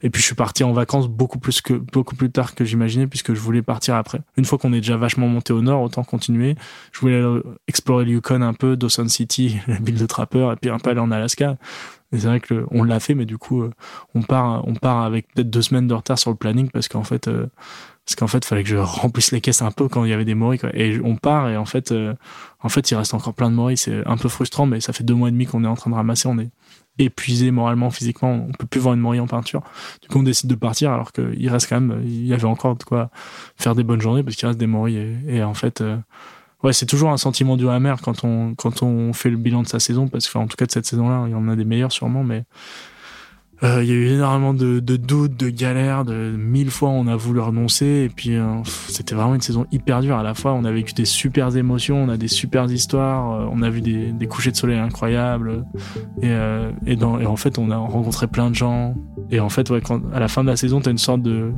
[0.02, 3.06] et puis je suis parti en vacances beaucoup plus que beaucoup plus tard que j'imaginais,
[3.06, 4.20] puisque je voulais partir après.
[4.36, 6.54] Une fois qu'on est déjà vachement monté au nord, autant continuer.
[6.92, 7.22] Je voulais
[7.66, 10.90] explorer le Yukon un peu, Dawson City, la ville de trappeurs, et puis un peu
[10.90, 11.56] aller en Alaska.
[12.12, 13.70] Et c'est vrai que on l'a fait, mais du coup, euh,
[14.14, 17.04] on part, on part avec peut-être deux semaines de retard sur le planning parce qu'en
[17.04, 17.46] fait, euh,
[18.04, 20.24] parce qu'en fait, fallait que je remplisse les caisses un peu quand il y avait
[20.24, 20.60] des moris.
[20.74, 22.14] Et on part et en fait, euh,
[22.60, 23.82] en fait, il reste encore plein de moris.
[23.82, 25.90] C'est un peu frustrant, mais ça fait deux mois et demi qu'on est en train
[25.90, 26.28] de ramasser.
[26.28, 26.50] On est
[26.98, 28.46] épuisé moralement, physiquement.
[28.48, 29.62] On peut plus voir une morie en peinture.
[30.02, 32.76] Du coup, on décide de partir alors qu'il reste quand même, il y avait encore
[32.76, 33.10] de quoi
[33.56, 34.98] faire des bonnes journées parce qu'il reste des moris.
[35.26, 35.82] Et, en fait,
[36.62, 39.68] ouais, c'est toujours un sentiment du amer quand on quand on fait le bilan de
[39.68, 41.64] sa saison parce que, en tout cas de cette saison-là, il y en a des
[41.64, 42.44] meilleurs sûrement, mais
[43.62, 47.06] euh, il y a eu énormément de, de, doutes, de galères, de mille fois on
[47.06, 48.56] a voulu renoncer et puis euh,
[48.88, 50.16] c'était vraiment une saison hyper dure.
[50.16, 53.48] À la fois on a vécu des super émotions, on a des super histoires, euh,
[53.52, 55.64] on a vu des, des, couchers de soleil incroyables
[56.22, 56.34] et,
[56.86, 58.96] et, dans, et en fait on a rencontré plein de gens
[59.30, 61.52] et en fait ouais, quand, à la fin de la saison t'as une sorte de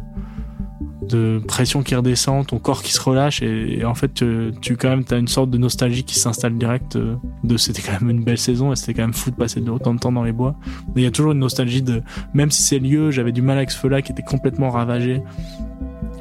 [1.09, 5.05] de pression qui redescend, ton corps qui se relâche et, en fait tu, quand même
[5.05, 8.39] t'as une sorte de nostalgie qui s'installe direct euh, de c'était quand même une belle
[8.39, 10.55] saison et c'était quand même fou de passer autant de temps dans les bois.
[10.97, 12.03] Il y a toujours une nostalgie de
[12.33, 15.23] même si c'est lieu, j'avais du mal avec ce feu-là qui était complètement ravagé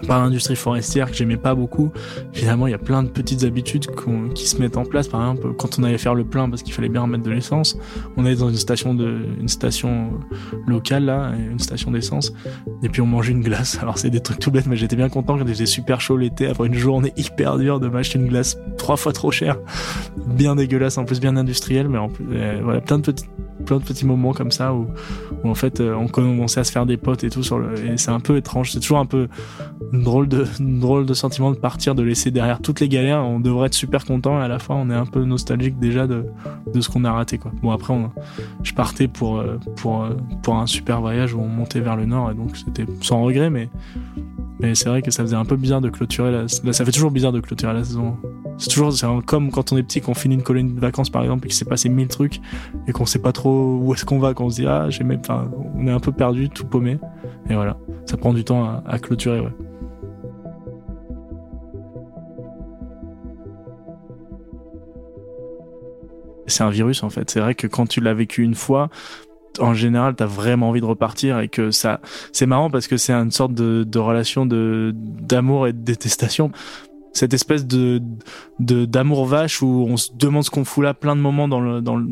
[0.07, 1.91] par l'industrie forestière que j'aimais pas beaucoup.
[2.31, 3.87] Finalement, il y a plein de petites habitudes
[4.35, 5.07] qui se mettent en place.
[5.07, 7.77] Par exemple, quand on allait faire le plein parce qu'il fallait bien remettre de l'essence,
[8.17, 10.11] on allait dans une station de, une station
[10.67, 12.33] locale là, une station d'essence,
[12.81, 13.77] et puis on mangeait une glace.
[13.81, 16.47] Alors c'est des trucs tout bêtes, mais j'étais bien content quand j'étais super chaud l'été
[16.47, 19.57] après une journée hyper dure de m'acheter une glace trois fois trop chère,
[20.27, 23.25] bien dégueulasse en plus, bien industrielle, mais en plus, euh, voilà, plein de petits,
[23.63, 24.87] plein de petits moments comme ça où,
[25.43, 27.97] en fait euh, on commençait à se faire des potes et tout sur le, et
[27.97, 28.71] c'est un peu étrange.
[28.71, 29.27] C'est toujours un peu
[29.91, 33.23] drôle de drôle de sentiment de partir, de laisser derrière toutes les galères.
[33.23, 36.07] On devrait être super content et à la fin on est un peu nostalgique déjà
[36.07, 36.25] de,
[36.73, 37.51] de ce qu'on a raté quoi.
[37.61, 37.93] Bon après
[38.63, 42.05] je partais pour euh, pour euh, pour un super voyage où on montait vers le
[42.05, 43.69] nord et donc c'était sans regret mais
[44.63, 47.11] mais c'est vrai que ça faisait un peu bizarre de clôturer la, ça fait toujours
[47.11, 48.15] bizarre de clôturer la saison.
[48.57, 48.93] C'est toujours
[49.25, 51.57] comme quand on est petit qu'on finit une colonie de vacances par exemple et qu'il
[51.57, 52.39] s'est passé mille trucs
[52.87, 55.21] et qu'on sait pas trop où est-ce qu'on va qu'on se dit ah j'ai même
[55.75, 56.97] on est un peu perdu tout paumé
[57.49, 59.43] et voilà ça prend du temps à, clôturer
[66.47, 67.29] c'est un virus en fait.
[67.29, 68.89] C'est vrai que quand tu l'as vécu une fois,
[69.59, 71.99] en général, t'as vraiment envie de repartir et que ça,
[72.31, 76.51] c'est marrant parce que c'est une sorte de, de relation de d'amour et de détestation.
[77.15, 78.01] Cette espèce de
[78.59, 81.79] d'amour vache où on se demande ce qu'on fout là plein de moments dans le
[81.79, 82.07] dans le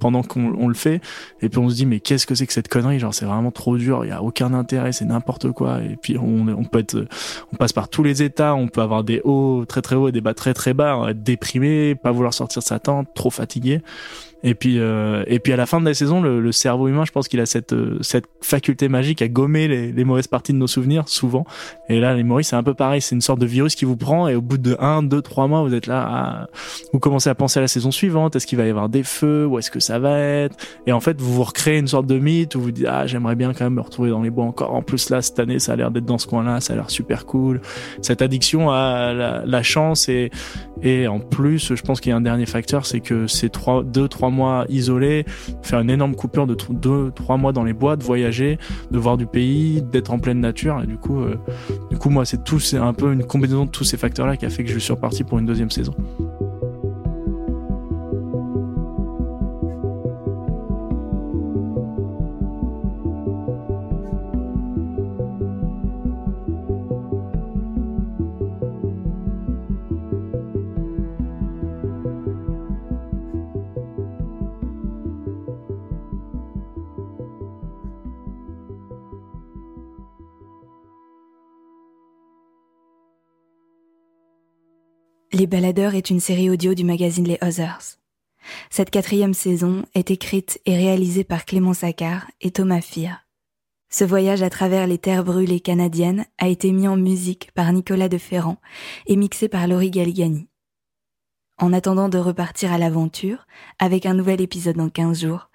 [0.00, 1.02] pendant qu'on le fait
[1.42, 2.98] et puis on se dit mais qu'est-ce que c'est que cette connerie?
[2.98, 6.16] Genre c'est vraiment trop dur il y a aucun intérêt c'est n'importe quoi et puis
[6.16, 7.06] on on peut être
[7.52, 10.12] on passe par tous les états on peut avoir des hauts très très hauts et
[10.12, 13.82] des bas très très bas être déprimé pas vouloir sortir de sa tente trop fatigué
[14.46, 17.04] et puis, euh, et puis à la fin de la saison, le, le cerveau humain,
[17.04, 20.52] je pense qu'il a cette, euh, cette faculté magique à gommer les, les, mauvaises parties
[20.52, 21.44] de nos souvenirs, souvent.
[21.88, 23.00] Et là, les Maurice, c'est un peu pareil.
[23.00, 25.48] C'est une sorte de virus qui vous prend et au bout de 1, 2, 3
[25.48, 26.46] mois, vous êtes là, à,
[26.92, 28.36] vous commencez à penser à la saison suivante.
[28.36, 29.46] Est-ce qu'il va y avoir des feux?
[29.46, 30.56] Où est-ce que ça va être?
[30.86, 33.34] Et en fait, vous vous recréez une sorte de mythe où vous dites, ah, j'aimerais
[33.34, 34.72] bien quand même me retrouver dans les bois encore.
[34.74, 36.60] En plus, là, cette année, ça a l'air d'être dans ce coin-là.
[36.60, 37.60] Ça a l'air super cool.
[38.00, 40.30] Cette addiction à la, la chance et,
[40.82, 43.82] et en plus, je pense qu'il y a un dernier facteur, c'est que ces trois,
[43.82, 44.35] deux, trois mois
[44.68, 45.24] isolés,
[45.62, 48.58] faire une énorme coupure de deux, trois mois dans les bois, de voyager,
[48.90, 50.80] de voir du pays, d'être en pleine nature.
[50.82, 51.36] Et du coup, euh,
[51.90, 54.46] du coup, moi, c'est tout, c'est un peu une combinaison de tous ces facteurs-là qui
[54.46, 55.94] a fait que je suis reparti pour une deuxième saison.
[85.46, 88.00] Les Baladeurs est une série audio du magazine Les Others.
[88.68, 93.24] Cette quatrième saison est écrite et réalisée par Clément Saccard et Thomas Fir.
[93.88, 98.08] Ce voyage à travers les terres brûlées canadiennes a été mis en musique par Nicolas
[98.08, 98.56] de Ferrand
[99.06, 100.48] et mixé par Laurie Galligani.
[101.58, 103.46] En attendant de repartir à l'aventure,
[103.78, 105.50] avec un nouvel épisode dans 15 jours,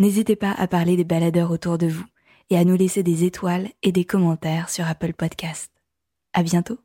[0.00, 2.06] n'hésitez pas à parler des baladeurs autour de vous
[2.50, 5.70] et à nous laisser des étoiles et des commentaires sur Apple Podcast.
[6.32, 6.80] À bientôt!